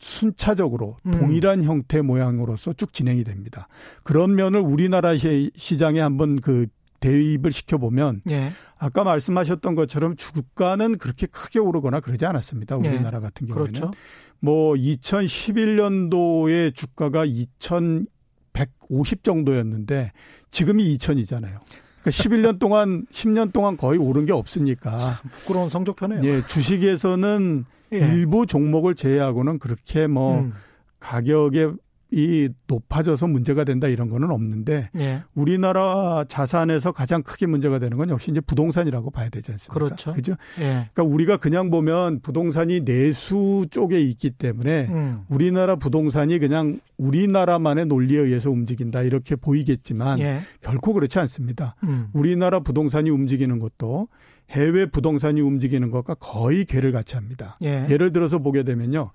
[0.00, 1.12] 순차적으로 음.
[1.12, 3.68] 동일한 형태 모양으로서 쭉 진행이 됩니다.
[4.02, 6.66] 그런 면을 우리나라 시장에 한번 그
[7.00, 8.52] 대입을 시켜보면 예.
[8.76, 12.78] 아까 말씀하셨던 것처럼 주가는 그렇게 크게 오르거나 그러지 않았습니다.
[12.84, 12.88] 예.
[12.88, 13.22] 우리나라 예.
[13.22, 13.72] 같은 경우에는.
[13.72, 13.92] 그렇죠.
[14.40, 20.12] 뭐 2011년도에 주가가 2150 정도였는데
[20.50, 21.60] 지금이 2000이잖아요.
[22.02, 26.20] 그러니까 11년 동안 10년 동안 거의 오른 게 없으니까 부끄러운 성적표네요.
[26.24, 27.98] 예, 주식에서는 예.
[27.98, 30.52] 일부 종목을 제외하고는 그렇게 뭐 음.
[31.00, 31.72] 가격에
[32.10, 35.22] 이 높아져서 문제가 된다 이런 거는 없는데 예.
[35.34, 39.74] 우리나라 자산에서 가장 크게 문제가 되는 건 역시 이제 부동산이라고 봐야 되지 않습니까?
[39.74, 40.12] 그렇죠.
[40.14, 40.32] 그죠?
[40.58, 40.88] 예.
[40.94, 45.20] 그러니까 우리가 그냥 보면 부동산이 내수 쪽에 있기 때문에 음.
[45.28, 50.40] 우리나라 부동산이 그냥 우리나라만의 논리에 의해서 움직인다 이렇게 보이겠지만 예.
[50.62, 51.74] 결코 그렇지 않습니다.
[51.84, 52.08] 음.
[52.14, 54.08] 우리나라 부동산이 움직이는 것도
[54.50, 57.56] 해외 부동산이 움직이는 것과 거의 괴를 같이 합니다.
[57.62, 57.86] 예.
[57.90, 59.10] 예를 들어서 보게 되면요.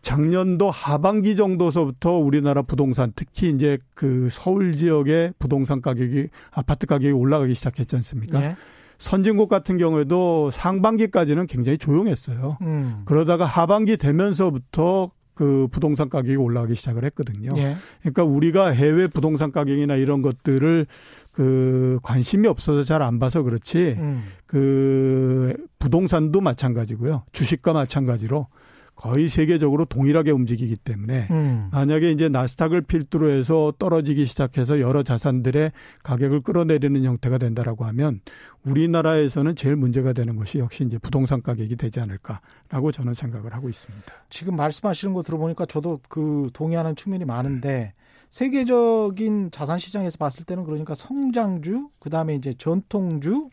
[0.00, 7.54] 작년도 하반기 정도서부터 우리나라 부동산 특히 이제 그 서울 지역의 부동산 가격이 아파트 가격이 올라가기
[7.54, 8.40] 시작했지 않습니까?
[8.40, 8.56] 네.
[8.98, 12.58] 선진국 같은 경우에도 상반기까지는 굉장히 조용했어요.
[12.62, 13.02] 음.
[13.04, 17.50] 그러다가 하반기 되면서부터 그 부동산 가격이 올라가기 시작을 했거든요.
[17.56, 17.76] 예.
[18.00, 20.86] 그러니까 우리가 해외 부동산 가격이나 이런 것들을
[21.32, 24.24] 그 관심이 없어서 잘 안 봐서 그렇지 음.
[24.46, 27.24] 그 부동산도 마찬가지고요.
[27.32, 28.46] 주식과 마찬가지로
[28.94, 31.70] 거의 세계적으로 동일하게 움직이기 때문에 음.
[31.72, 35.72] 만약에 이제 나스닥을 필두로 해서 떨어지기 시작해서 여러 자산들의
[36.04, 38.20] 가격을 끌어내리는 형태가 된다라고 하면
[38.64, 44.12] 우리나라에서는 제일 문제가 되는 것이 역시 이제 부동산 가격이 되지 않을까라고 저는 생각을 하고 있습니다.
[44.28, 47.94] 지금 말씀하시는 거 들어보니까 저도 그 동의하는 측면이 많은데
[48.32, 53.50] 세계적인 자산 시장에서 봤을 때는 그러니까 성장주, 그다음에 이제 전통주,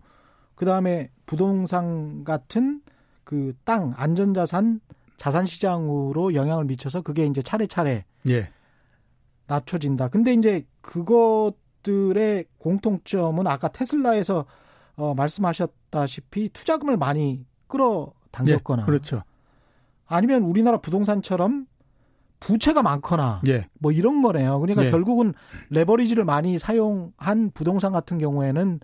[0.55, 2.81] 그다음에 부동산 같은
[3.23, 4.79] 그 땅 안전 자산
[5.17, 8.49] 자산 시장으로 영향을 미쳐서 그게 이제 차례차례 예.
[9.47, 10.07] 낮춰진다.
[10.07, 14.45] 근데 이제 그것들의 공통점은 아까 테슬라에서
[14.95, 19.23] 어, 말씀하셨다시피 투자금을 많이 끌어당겼거나 예, 그렇죠.
[20.07, 21.67] 아니면 우리나라 부동산처럼
[22.39, 23.67] 부채가 많거나 예.
[23.79, 24.59] 뭐 이런 거네요.
[24.59, 24.89] 그러니까 예.
[24.89, 25.33] 결국은
[25.69, 28.79] 레버리지를 많이 사용한 부동산 같은 경우에는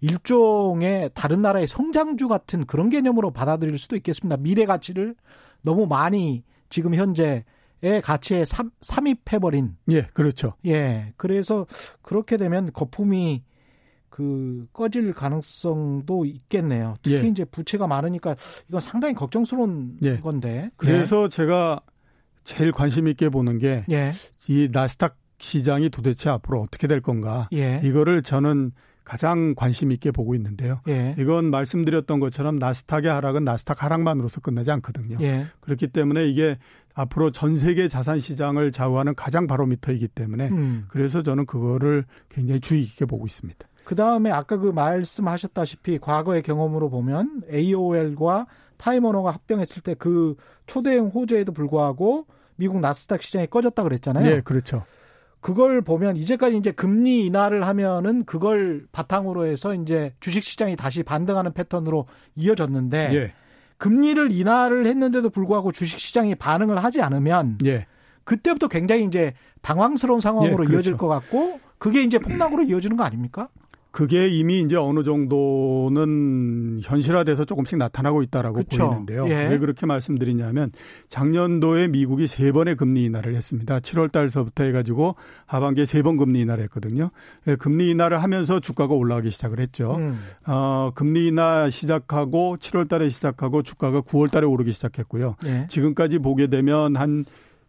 [0.00, 4.36] 일종의 다른 나라의 성장주 같은 그런 개념으로 받아들일 수도 있겠습니다.
[4.36, 5.14] 미래 가치를
[5.62, 7.44] 너무 많이 지금 현재의
[8.04, 9.76] 가치에 삼, 삼입해버린.
[9.90, 10.52] 예, 그렇죠.
[10.66, 11.12] 예.
[11.16, 11.66] 그래서
[12.02, 13.42] 그렇게 되면 거품이
[14.08, 16.96] 그 꺼질 가능성도 있겠네요.
[17.02, 17.28] 특히 예.
[17.28, 18.34] 이제 부채가 많으니까
[18.68, 20.18] 이건 상당히 걱정스러운 예.
[20.18, 20.70] 건데.
[20.76, 21.28] 그래서 예.
[21.28, 21.80] 제가
[22.48, 24.12] 제일 관심 있게 보는 게이 예.
[24.72, 27.46] 나스닥 시장이 도대체 앞으로 어떻게 될 건가.
[27.52, 27.78] 예.
[27.84, 28.72] 이거를 저는
[29.04, 30.80] 가장 관심 있게 보고 있는데요.
[30.88, 31.14] 예.
[31.18, 35.18] 이건 말씀드렸던 것처럼 나스닥의 하락은 나스닥 하락만으로서 끝나지 않거든요.
[35.20, 35.46] 예.
[35.60, 36.56] 그렇기 때문에 이게
[36.94, 40.86] 앞으로 전 세계 자산 시장을 좌우하는 가장 바로미터이기 때문에 음.
[40.88, 43.58] 그래서 저는 그거를 굉장히 주의 깊게 보고 있습니다.
[43.84, 48.46] 그 다음에 아까 그 말씀하셨다시피 과거의 경험으로 보면 AOL과
[48.78, 50.34] 타이머너가 합병했을 때 그
[50.66, 52.26] 초대형 호재에도 불구하고
[52.58, 54.24] 미국 나스닥 시장이 꺼졌다 그랬잖아요.
[54.24, 54.84] 네, 그렇죠.
[55.40, 61.52] 그걸 보면 이제까지 이제 금리 인하를 하면은 그걸 바탕으로 해서 이제 주식 시장이 다시 반등하는
[61.52, 63.32] 패턴으로 이어졌는데 예.
[63.78, 67.86] 금리를 인하를 했는데도 불구하고 주식 시장이 반응을 하지 않으면 예.
[68.24, 70.74] 그때부터 굉장히 이제 당황스러운 상황으로 예, 그렇죠.
[70.74, 73.48] 이어질 것 같고 그게 이제 폭락으로 이어지는 거 아닙니까?
[73.98, 78.86] 그게 이미 이제 어느 정도는 현실화돼서 조금씩 나타나고 있다라고 그렇죠.
[78.90, 79.28] 보이는데요.
[79.28, 79.48] 예.
[79.48, 80.70] 왜 그렇게 말씀드리냐면
[81.08, 83.80] 작년도에 미국이 세 번의 금리 인하를 했습니다.
[83.80, 87.10] 7월 달서부터 해가지고 하반기에 세 번 금리 인하를 했거든요.
[87.48, 89.96] 예, 금리 인하를 하면서 주가가 올라가기 시작을 했죠.
[89.96, 90.20] 음.
[90.46, 95.34] 어, 금리 인하 시작하고 7월 달에 시작하고 주가가 9월 달에 오르기 시작했고요.
[95.44, 95.66] 예.
[95.68, 97.24] 지금까지 보게 되면 한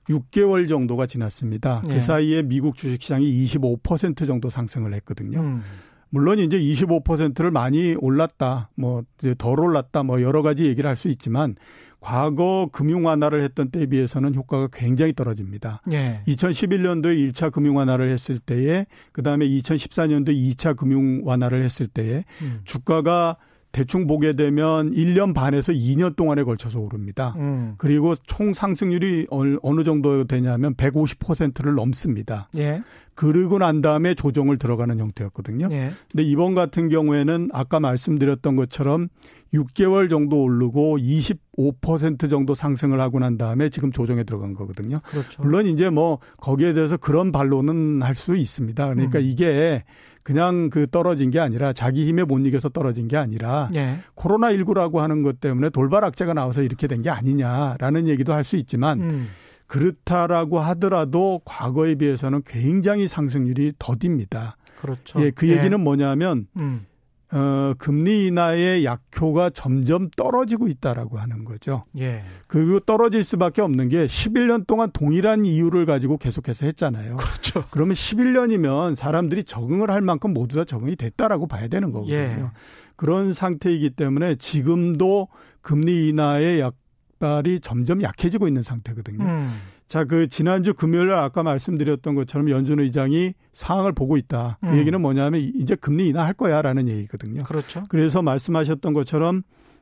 [0.07, 1.81] 6개월 정도가 지났습니다.
[1.85, 1.99] 그 예.
[1.99, 5.39] 사이에 미국 주식시장이 25% 정도 상승을 했거든요.
[5.39, 5.61] 음.
[6.09, 9.03] 물론 이제 25%를 많이 올랐다, 뭐
[9.37, 11.55] 덜 올랐다, 뭐 여러 가지 얘기를 할 수 있지만
[12.01, 15.81] 과거 금융 완화를 했던 때에 비해서는 효과가 굉장히 떨어집니다.
[15.91, 16.21] 예.
[16.27, 22.61] 2011년도에 1차 금융 완화를 했을 때에 그다음에 2014년도에 2차 금융 완화를 했을 때에 음.
[22.63, 23.35] 주가가
[23.71, 27.35] 대충 보게 되면 1년 반에서 2년 동안에 걸쳐서 오릅니다.
[27.37, 27.75] 음.
[27.77, 32.49] 그리고 총 상승률이 어느 정도 되냐면 150%를 넘습니다.
[32.57, 32.81] 예.
[33.13, 35.67] 그러고 난 다음에 조정을 들어가는 형태였거든요.
[35.71, 35.91] 예.
[36.11, 39.09] 근데 이번 같은 경우에는 아까 말씀드렸던 것처럼
[39.53, 44.99] 6개월 정도 오르고 25% 정도 상승을 하고 난 다음에 지금 조정에 들어간 거거든요.
[45.03, 45.41] 그렇죠.
[45.41, 48.93] 물론 이제 뭐 거기에 대해서 그런 반론은 할 수 있습니다.
[48.93, 49.23] 그러니까 음.
[49.23, 49.83] 이게
[50.23, 53.99] 그냥 그 떨어진 게 아니라 자기 힘에 못 이겨서 떨어진 게 아니라 예.
[54.15, 58.55] 코로나 19라고 하는 것 때문에 돌발 악재가 나와서 이렇게 된 게 아니냐라는 얘기도 할 수
[58.57, 59.29] 있지만 음.
[59.67, 64.57] 그렇다라고 하더라도 과거에 비해서는 굉장히 상승률이 더딥니다.
[64.81, 65.21] 그렇죠.
[65.21, 65.57] 예, 그 예.
[65.57, 66.85] 얘기는 뭐냐면 음.
[67.31, 71.83] 어, 금리 인하의 약효가 점점 떨어지고 있다라고 하는 거죠.
[71.99, 72.23] 예.
[72.47, 77.17] 그리고 떨어질 수밖에 없는 게 11년 동안 동일한 이유를 가지고 계속해서 했잖아요.
[77.17, 77.65] 그렇죠.
[77.69, 82.17] 그러면 11년이면 사람들이 적응을 할 만큼 모두 다 적응이 됐다라고 봐야 되는 거거든요.
[82.17, 82.51] 예.
[82.95, 85.27] 그런 상태이기 때문에 지금도
[85.61, 89.23] 금리 인하의 약발이 점점 약해지고 있는 상태거든요.
[89.23, 89.53] 음.
[89.89, 94.59] 자, 그 지난주 금요일 아까 말씀드렸던 것처럼 연준 의장이 상황을 보고 있다.
[94.61, 94.77] 그 음.
[94.77, 97.41] 얘기는 뭐냐면 이제 금리 인하할 거야라는 얘기거든요.
[97.41, 97.83] 그렇죠.
[97.89, 99.41] 그래서 말씀하셨던 것처럼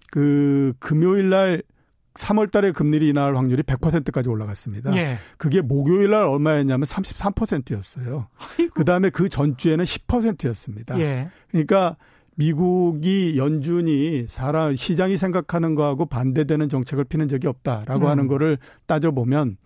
[0.10, 1.62] 그 금요일 날
[2.14, 4.96] 3월 달에 금리 인하할 확률이 100%까지 올라갔습니다.
[4.96, 5.18] 예.
[5.38, 8.30] 그게 목요일 날 얼마였냐면 33%였어요.
[8.74, 10.98] 그 다음에 그 전주에는 10%였습니다.
[11.02, 11.30] 예.
[11.52, 11.98] 그러니까
[12.36, 18.10] 미국이 연준이 사람 시장이 생각하는 거하고 반대되는 정책을 피는 적이 없다라고 음.
[18.10, 19.58] 하는 거를 따져보면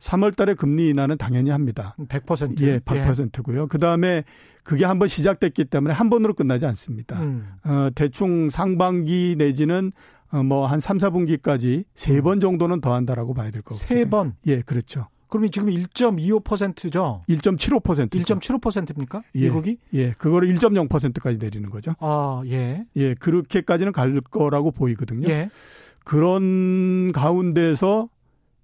[0.00, 1.94] 3월 달에 금리 인하는 당연히 합니다.
[2.08, 2.60] 100%?
[2.62, 3.62] 예, 100%고요.
[3.62, 3.66] 예.
[3.66, 4.24] 그다음에
[4.62, 7.20] 그게 한 번 시작됐기 때문에 한 번으로 끝나지 않습니다.
[7.20, 7.46] 음.
[7.64, 9.92] 어, 대충 상반기 내지는
[10.32, 13.76] 어, 뭐한 3, 4분기까지 세 번 정도는 더 한다라고 봐야 될 거고.
[13.76, 14.34] 세 번?
[14.46, 15.06] 예, 그렇죠.
[15.28, 17.22] 그러면 지금 1.25%죠?
[17.28, 18.10] 1.75%.
[18.10, 19.22] 1.75%입니까?
[19.36, 19.78] 예, 미국이?
[19.94, 21.94] 예, 그거를 1.0%까지 내리는 거죠.
[22.00, 22.84] 아, 예.
[22.96, 25.28] 예, 그렇게까지는 갈 거라고 보이거든요.
[25.28, 25.48] 예.
[26.04, 28.08] 그런 가운데서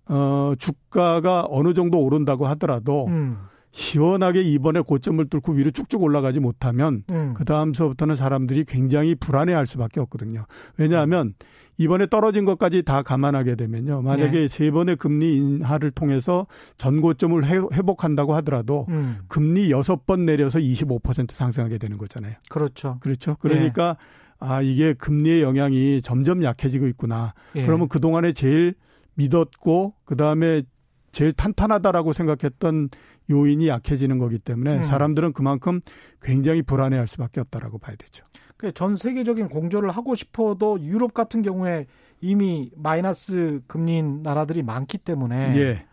[0.07, 3.39] 어, 주가가 어느 정도 오른다고 하더라도 음.
[3.73, 7.33] 시원하게 이번에 고점을 뚫고 위로 쭉쭉 올라가지 못하면 음.
[7.35, 10.45] 그 다음서부터는 사람들이 굉장히 불안해할 수밖에 없거든요.
[10.77, 11.35] 왜냐하면
[11.79, 14.03] 이번에 떨어진 것까지 다 감안하게 되면요.
[14.03, 14.49] 만약에 네.
[14.49, 16.47] 세 번의 금리 인하를 통해서
[16.77, 19.19] 전고점을 회복한다고 하더라도 음.
[19.29, 22.35] 금리 여섯 번 내려서 25% 상승하게 되는 거잖아요.
[22.51, 22.99] 그렇죠.
[23.01, 23.37] 그렇죠.
[23.41, 24.47] 그러니까 네.
[24.47, 27.33] 아 이게 금리의 영향이 점점 약해지고 있구나.
[27.57, 27.65] 예.
[27.65, 28.75] 그러면 그 동안에 제일
[29.15, 30.63] 믿었고 그 다음에
[31.11, 32.89] 제일 탄탄하다라고 생각했던
[33.31, 34.83] 요인이 약해지는 거기 때문에 음.
[34.83, 35.81] 사람들은 그만큼
[36.21, 38.25] 굉장히 불안해할 수밖에 없다라고 봐야 되죠.
[38.75, 41.87] 전 세계적인 공조를 하고 싶어도 유럽 같은 경우에
[42.21, 45.87] 이미 마이너스 금리인 나라들이 많기 때문에 예.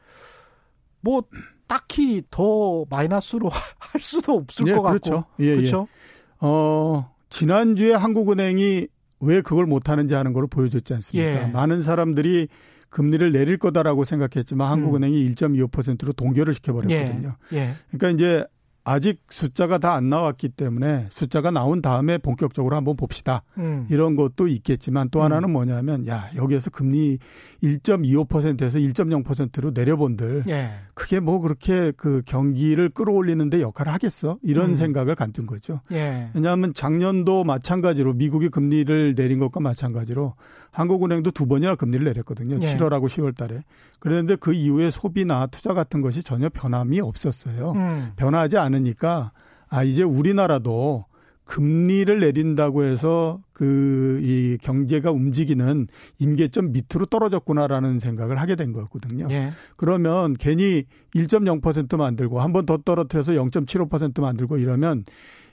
[1.02, 1.24] 뭐
[1.66, 3.50] 딱히 더 마이너스로
[3.80, 5.12] 할 수도 없을 예, 것 그렇죠.
[5.12, 5.88] 같고 예, 그렇죠.
[5.90, 6.46] 예.
[6.46, 8.88] 어 지난주에 한국은행이
[9.22, 11.48] 왜 그걸 못하는지 하는 걸 보여줬지 않습니까?
[11.48, 11.52] 예.
[11.52, 12.48] 많은 사람들이
[12.90, 15.34] 금리를 내릴 거다라고 생각했지만 한국은행이 음.
[15.34, 17.36] 1.25%로 동결을 시켜버렸거든요.
[17.54, 17.58] 예.
[17.58, 17.74] 예.
[17.92, 18.46] 그러니까 이제
[18.86, 23.44] 아직 숫자가 다 안 나왔기 때문에 숫자가 나온 다음에 본격적으로 한번 봅시다.
[23.58, 23.86] 음.
[23.92, 25.54] 이런 것도 있겠지만 또 하나는 음.
[25.54, 27.20] 뭐냐면 야 여기에서 금리
[27.62, 30.72] 1.25%에서 1.0%로 내려본들 예.
[31.00, 34.38] 그게 뭐 그렇게 그 경기를 끌어올리는데 역할을 하겠어?
[34.44, 34.76] 이런 음.
[34.76, 35.80] 생각을 갖는 거죠.
[35.94, 36.30] 예.
[36.34, 40.34] 왜냐하면 작년도 마찬가지로 미국이 금리를 내린 것과 마찬가지로
[40.72, 42.58] 한국은행도 두 번이나 금리를 내렸거든요.
[42.60, 42.60] 예.
[42.60, 43.64] 7월하고 10월 달에.
[44.02, 47.72] 그랬는데 그 이후에 소비나 투자 같은 것이 전혀 변함이 없었어요.
[47.72, 48.12] 음.
[48.18, 49.32] 변하지 않으니까
[49.70, 51.06] 아 이제 우리나라도
[51.50, 55.88] 금리를 내린다고 해서 그 이 경제가 움직이는
[56.20, 59.28] 임계점 밑으로 떨어졌구나라는 생각을 하게 된 거거든요.
[59.32, 59.52] 예.
[59.78, 60.84] 그러면 괜히
[61.16, 65.04] 1.0% 만들고 한 번 더 떨어뜨려서 0.75% 만들고 이러면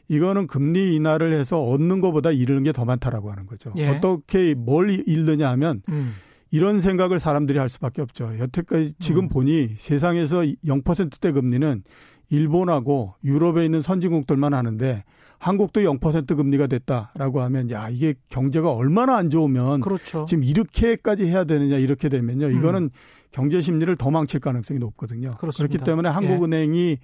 [0.08, 3.72] 이거는 금리 인하를 해서 얻는 것보다 잃는 게 더 많다라고 하는 거죠.
[3.76, 3.88] 예.
[3.88, 6.12] 어떻게 뭘 잃느냐 하면 음.
[6.50, 8.38] 이런 생각을 사람들이 할 수밖에 없죠.
[8.38, 9.28] 여태까지 지금 음.
[9.28, 11.82] 보니 세상에서 0%대 금리는
[12.28, 15.04] 일본하고 유럽에 있는 선진국들만 하는데
[15.38, 20.24] 한국도 0% 금리가 됐다라고 하면 야 이게 경제가 얼마나 안 좋으면 그렇죠.
[20.26, 22.90] 지금 이렇게까지 해야 되느냐 이렇게 되면요 이거는 음.
[23.32, 25.36] 경제 심리를 더 망칠 가능성이 높거든요.
[25.36, 25.68] 그렇습니다.
[25.68, 26.98] 그렇기 때문에 한국은행이 예.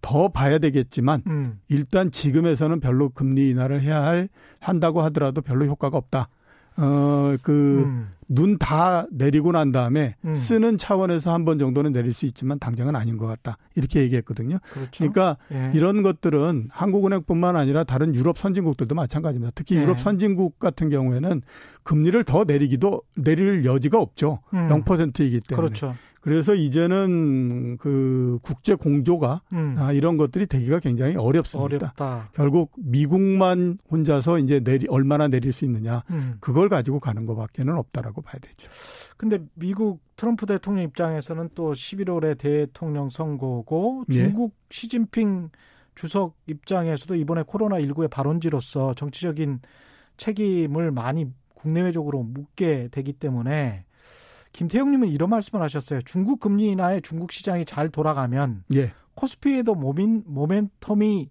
[0.00, 1.60] 더 봐야 되겠지만 음.
[1.68, 4.28] 일단 지금에서는 별로 금리 인하를 해야 할
[4.60, 6.28] 한다고 하더라도 별로 효과가 없다.
[6.76, 8.10] 어, 그, 음.
[8.28, 10.32] 눈 다 내리고 난 다음에 음.
[10.32, 13.58] 쓰는 차원에서 한 번 정도는 내릴 수 있지만 당장은 아닌 것 같다.
[13.74, 14.58] 이렇게 얘기했거든요.
[14.70, 14.90] 그렇죠.
[14.98, 15.70] 그러니까 예.
[15.74, 19.52] 이런 것들은 한국은행뿐만 아니라 다른 유럽 선진국들도 마찬가지입니다.
[19.54, 19.82] 특히 예.
[19.82, 21.42] 유럽 선진국 같은 경우에는
[21.82, 24.40] 금리를 더 내리기도 내릴 여지가 없죠.
[24.54, 24.68] 음.
[24.68, 25.66] 0%이기 때문에.
[25.68, 25.94] 그렇죠.
[26.24, 29.74] 그래서 이제는 그 국제 공조가 음.
[29.76, 31.76] 아, 이런 것들이 되기가 굉장히 어렵습니다.
[31.76, 32.30] 어렵다.
[32.32, 36.38] 결국 미국만 혼자서 이제 내리 얼마나 내릴 수 있느냐 음.
[36.40, 38.70] 그걸 가지고 가는 것밖에는 없다라고 봐야 되죠.
[39.18, 44.14] 근데 미국 트럼프 대통령 입장에서는 또 11월에 대통령 선거고 예.
[44.14, 44.74] 중국 예.
[44.74, 45.50] 시진핑
[45.94, 49.60] 주석 입장에서도 이번에 코로나 19의 발원지로서 정치적인
[50.16, 53.84] 책임을 많이 국내외적으로 묻게 되기 때문에
[54.54, 56.00] 김태형님은 이런 말씀을 하셨어요.
[56.02, 58.92] 중국 금리 인하에 중국 시장이 잘 돌아가면 예.
[59.14, 61.28] 코스피에도 모민, 모멘텀이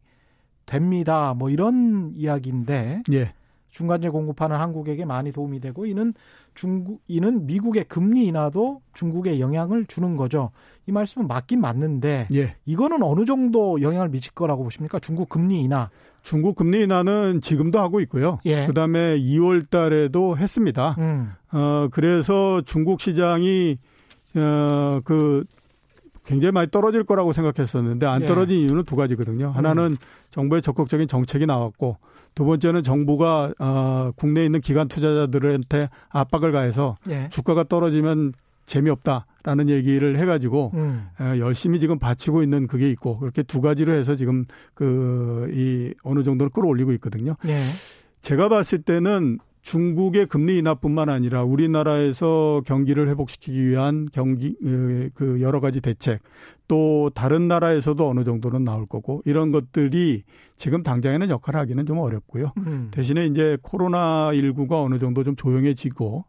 [0.65, 1.33] 됩니다.
[1.33, 3.33] 뭐 이런 이야기인데 예.
[3.73, 6.13] 중간재 공급하는 한국에게 많이 도움이 되고 이는
[6.53, 10.51] 중국 이는 미국의 금리 인하도 중국에 영향을 주는 거죠.
[10.85, 12.55] 이 말씀은 맞긴 맞는데 예.
[12.65, 14.99] 이거는 어느 정도 영향을 미칠 거라고 보십니까?
[14.99, 15.89] 중국 금리 인하.
[16.21, 18.39] 중국 금리 인하는 지금도 하고 있고요.
[18.45, 18.67] 예.
[18.67, 20.95] 그다음에 2월 달에도 했습니다.
[20.99, 21.31] 음.
[21.51, 23.79] 어 그래서 중국 시장이
[24.35, 25.45] 어그
[26.25, 28.25] 굉장히 많이 떨어질 거라고 생각했었는데 안 예.
[28.25, 28.61] 떨어진 예.
[28.61, 29.51] 이유는 두 가지거든요.
[29.51, 29.97] 하나는 음.
[30.31, 31.97] 정부의 적극적인 정책이 나왔고
[32.35, 37.29] 두 번째는 정부가 어, 국내에 있는 기관 투자자들한테 압박을 가해서 예.
[37.29, 38.33] 주가가 떨어지면
[38.65, 41.09] 재미없다라는 얘기를 해가지고 음.
[41.19, 46.49] 열심히 지금 바치고 있는 그게 있고 그렇게 두 가지로 해서 지금 그 이 어느 정도는
[46.51, 47.35] 끌어올리고 있거든요.
[47.43, 47.61] 네.
[48.21, 54.55] 제가 봤을 때는 중국의 금리 인하뿐만 아니라 우리나라에서 경기를 회복시키기 위한 경기
[55.13, 56.21] 그 여러 가지 대책
[56.67, 60.23] 또 다른 나라에서도 어느 정도는 나올 거고 이런 것들이
[60.57, 62.51] 지금 당장에는 역할을 하기는 좀 어렵고요.
[62.57, 62.89] 음.
[62.91, 66.25] 대신에 이제 코로나 19가 어느 정도 좀 조용해지고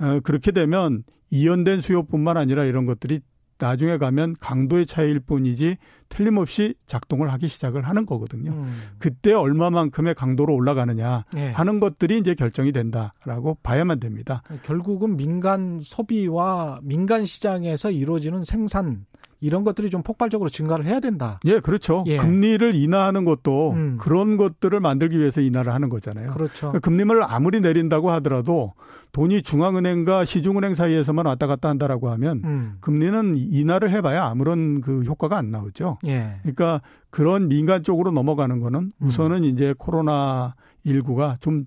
[0.00, 3.20] 어, 그렇게 되면 이연된 수요뿐만 아니라 이런 것들이
[3.58, 5.76] 나중에 가면 강도의 차이일 뿐이지
[6.08, 8.52] 틀림없이 작동을 하기 시작을 하는 거거든요.
[8.52, 8.80] 음.
[8.98, 11.50] 그때 얼마만큼의 강도로 올라가느냐 네.
[11.50, 14.42] 하는 것들이 이제 결정이 된다라고 봐야만 됩니다.
[14.62, 19.04] 결국은 민간 소비와 민간 시장에서 이루어지는 생산
[19.40, 21.38] 이런 것들이 좀 폭발적으로 증가를 해야 된다.
[21.44, 22.04] 예, 그렇죠.
[22.06, 22.16] 예.
[22.16, 23.96] 금리를 인하하는 것도 음.
[24.00, 26.32] 그런 것들을 만들기 위해서 인하를 하는 거잖아요.
[26.32, 26.68] 그렇죠.
[26.68, 28.74] 그러니까 금리를 아무리 내린다고 하더라도
[29.12, 32.76] 돈이 중앙은행과 시중은행 사이에서만 왔다 갔다 한다라고 하면 음.
[32.80, 35.98] 금리는 인하를 해봐야 아무런 그 효과가 안 나오죠.
[36.06, 36.36] 예.
[36.42, 39.06] 그러니까 그런 민간 쪽으로 넘어가는 거는 음.
[39.06, 39.44] 우선은 음.
[39.44, 41.64] 이제 코로나 19가 좀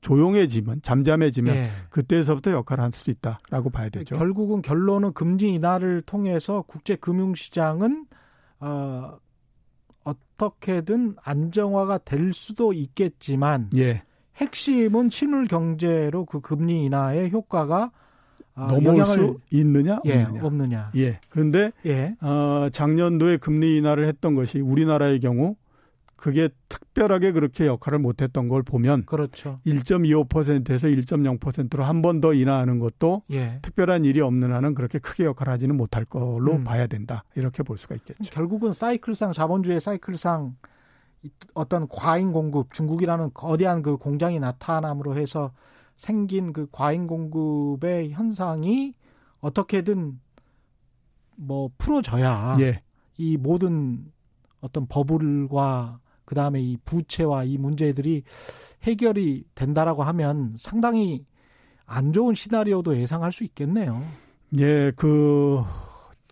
[0.00, 1.70] 조용해지면 잠잠해지면 예.
[1.90, 4.16] 그때서부터 역할을 할 수 있다라고 봐야 되죠.
[4.16, 8.06] 결국은 결론은 금리 인하를 통해서 국제 금융 시장은
[8.60, 9.18] 어
[10.04, 14.02] 어떻게든 안정화가 될 수도 있겠지만 예.
[14.36, 17.90] 핵심은 실물 경제로 그 금리 인하의 효과가
[18.54, 20.44] 아, 넘어올 수 있느냐 예, 없느냐.
[20.46, 20.90] 없느냐.
[20.96, 21.20] 예.
[21.28, 22.16] 그런데 예.
[22.20, 25.56] 어, 작년도에 금리 인하를 했던 것이 우리나라의 경우
[26.18, 29.60] 그게 특별하게 그렇게 역할을 못했던 걸 보면 그렇죠.
[29.64, 33.60] 1.25%에서 1.0%로 한 번 더 인하하는 것도 예.
[33.62, 36.64] 특별한 일이 없는 한은 그렇게 크게 역할을 하지는 못할 걸로 음.
[36.64, 38.32] 봐야 된다 이렇게 볼 수가 있겠죠.
[38.32, 40.56] 결국은 사이클상 자본주의 사이클상
[41.54, 45.52] 어떤 과잉 공급 중국이라는 거대한 그 공장이 나타남으로 해서
[45.96, 48.94] 생긴 그 과잉 공급의 현상이
[49.40, 50.18] 어떻게든
[51.36, 52.82] 뭐 풀어져야 예.
[53.16, 54.10] 이 모든
[54.60, 58.22] 어떤 버블과 그 다음에 이 부채와 이 문제들이
[58.82, 61.24] 해결이 된다라고 하면 상당히
[61.86, 64.02] 안 좋은 시나리오도 예상할 수 있겠네요.
[64.58, 65.62] 예, 그,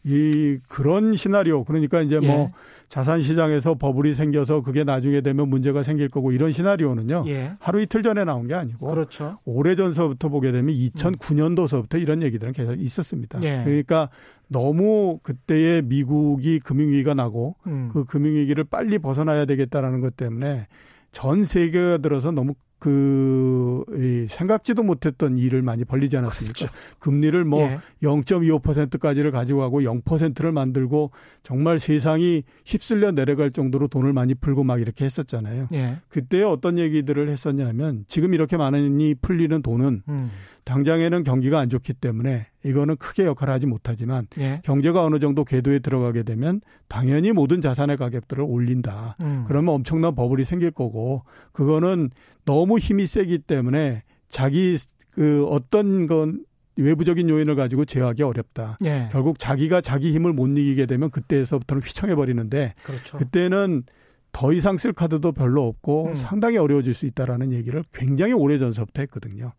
[0.06, 1.64] 이, 그런 시나리오.
[1.64, 2.36] 그러니까 이제 뭐 예.
[2.36, 2.52] 뭐
[2.88, 7.24] 자산 시장에서 버블이 생겨서 그게 나중에 되면 문제가 생길 거고 이런 시나리오는요.
[7.26, 7.52] 예.
[7.58, 8.86] 하루 이틀 전에 나온 게 아니고.
[8.86, 9.38] 그렇죠.
[9.44, 13.42] 오래전서부터 보게 되면 2009년도서부터 이런 얘기들은 계속 있었습니다.
[13.42, 13.62] 예.
[13.64, 14.08] 그러니까
[14.48, 17.90] 너무 그때의 미국이 금융위기가 나고 음.
[17.92, 20.68] 그 금융위기를 빨리 벗어나야 되겠다라는 것 때문에
[21.10, 23.84] 전 세계가 들어서 너무 그
[24.28, 26.54] 생각지도 못했던 일을 많이 벌리지 않았습니까?
[26.54, 26.74] 그렇죠.
[26.98, 27.78] 금리를 뭐 예.
[28.02, 31.10] 0.25%까지를 가지고 가고 0%를 만들고
[31.42, 35.68] 정말 세상이 휩쓸려 내려갈 정도로 돈을 많이 풀고 막 이렇게 했었잖아요.
[35.72, 35.98] 예.
[36.08, 40.30] 그때 어떤 얘기들을 했었냐면 지금 이렇게 많이 풀리는 돈은 음.
[40.66, 44.60] 당장에는 경기가 안 좋기 때문에 이거는 크게 역할을 하지 못하지만 예.
[44.64, 49.16] 경제가 어느 정도 궤도에 들어가게 되면 당연히 모든 자산의 가격들을 올린다.
[49.22, 49.44] 음.
[49.46, 52.10] 그러면 엄청난 버블이 생길 거고 그거는
[52.44, 54.76] 너무 힘이 세기 때문에 자기
[55.12, 56.44] 그 어떤 건
[56.74, 58.76] 외부적인 요인을 가지고 제어하기 어렵다.
[58.84, 59.08] 예.
[59.12, 63.18] 결국 자기가 자기 힘을 못 이기게 되면 그때에서부터는 휘청해 버리는데 그렇죠.
[63.18, 63.84] 그때는
[64.32, 66.14] 더 이상 쓸 카드도 별로 없고 음.
[66.16, 69.52] 상당히 어려워질 수 있다라는 얘기를 굉장히 오래 전서부터 했거든요.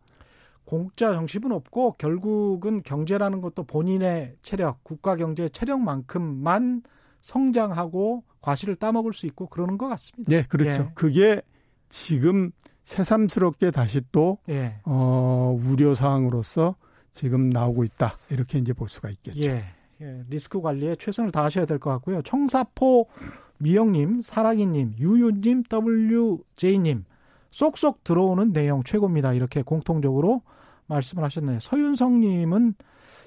[0.68, 6.82] 공짜 정식은 없고 결국은 경제라는 것도 본인의 체력, 국가 경제 체력만큼만
[7.22, 10.28] 성장하고 과실을 따먹을 수 있고 그러는 것 같습니다.
[10.30, 10.82] 네, 그렇죠.
[10.82, 10.90] 예.
[10.94, 11.40] 그게
[11.88, 12.50] 지금
[12.84, 14.76] 새삼스럽게 다시 또 예.
[14.84, 16.76] 어, 우려 사항으로서
[17.12, 19.48] 지금 나오고 있다 이렇게 이제 볼 수가 있겠죠.
[19.48, 19.64] 예.
[20.02, 20.24] 예.
[20.28, 22.20] 리스크 관리에 최선을 다하셔야 될 것 같고요.
[22.20, 23.08] 청사포
[23.56, 27.06] 미영님, 사랑이님, 유유님, WJ님
[27.52, 29.32] 쏙쏙 들어오는 내용 최고입니다.
[29.32, 30.42] 이렇게 공통적으로
[30.88, 31.60] 말씀을 하셨네요.
[31.60, 32.74] 서윤성님은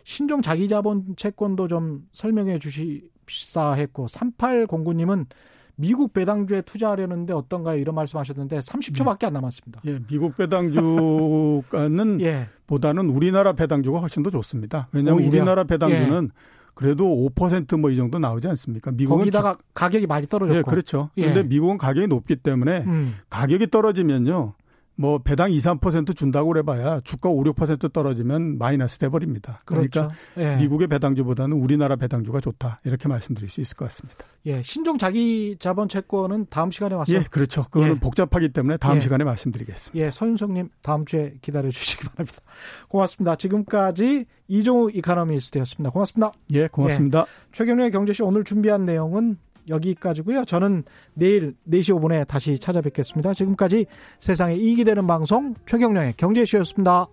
[0.04, 5.28] 신종 자기자본 채권도 좀 설명해 주시사 했고 3809님은
[5.76, 7.80] 미국 배당주에 투자하려는데 어떤가요?
[7.80, 9.82] 이런 말씀하셨는데 30초밖에 안 남았습니다.
[9.86, 12.48] 예, 미국 배당주가는 예.
[12.68, 14.90] 보다는 우리나라 배당주가 훨씬 더 좋습니다.
[14.92, 15.40] 왜냐하면 오히려.
[15.40, 16.62] 우리나라 배당주는 예.
[16.74, 18.92] 그래도 5%뭐 이 정도 나오지 않습니까?
[18.92, 19.60] 미국은 거기다가 주...
[19.74, 20.58] 가격이 많이 떨어졌고.
[20.58, 21.10] 예, 그렇죠.
[21.16, 21.44] 그런데 예.
[21.44, 23.16] 미국은 가격이 높기 때문에 음.
[23.30, 24.54] 가격이 떨어지면요.
[25.02, 29.62] 뭐 배당 2, 3% 준다고 그래봐야 주가 5, 6% 떨어지면 마이너스 돼버립니다.
[29.66, 30.16] 그러니까 그렇죠.
[30.38, 30.58] 예.
[30.58, 34.24] 미국의 배당주보다는 우리나라 배당주가 좋다 이렇게 말씀드릴 수 있을 것 같습니다.
[34.46, 37.64] 예, 신종 자기 자본 채권은 다음 시간에 와서 예, 그렇죠.
[37.64, 38.00] 그거는 예.
[38.00, 39.02] 복잡하기 때문에 다음 예.
[39.02, 40.06] 시간에 말씀드리겠습니다.
[40.06, 42.40] 예, 서윤성님 다음 주에 기다려 주시기 바랍니다.
[42.88, 43.36] 고맙습니다.
[43.38, 45.90] 지금까지 이종우 이카노미스트였습니다.
[45.90, 46.32] 고맙습니다.
[46.52, 47.22] 예, 고맙습니다.
[47.22, 49.38] 예, 최경련의 경제쇼 오늘 준비한 내용은
[49.70, 50.46] 여기까지고요.
[50.46, 50.84] 저는
[51.14, 53.34] 내일 4시 5분에 다시 찾아뵙겠습니다.
[53.34, 53.86] 지금까지
[54.20, 57.08] 세상에 이익이 되는 방송 최경령의 경제쇼였습니다.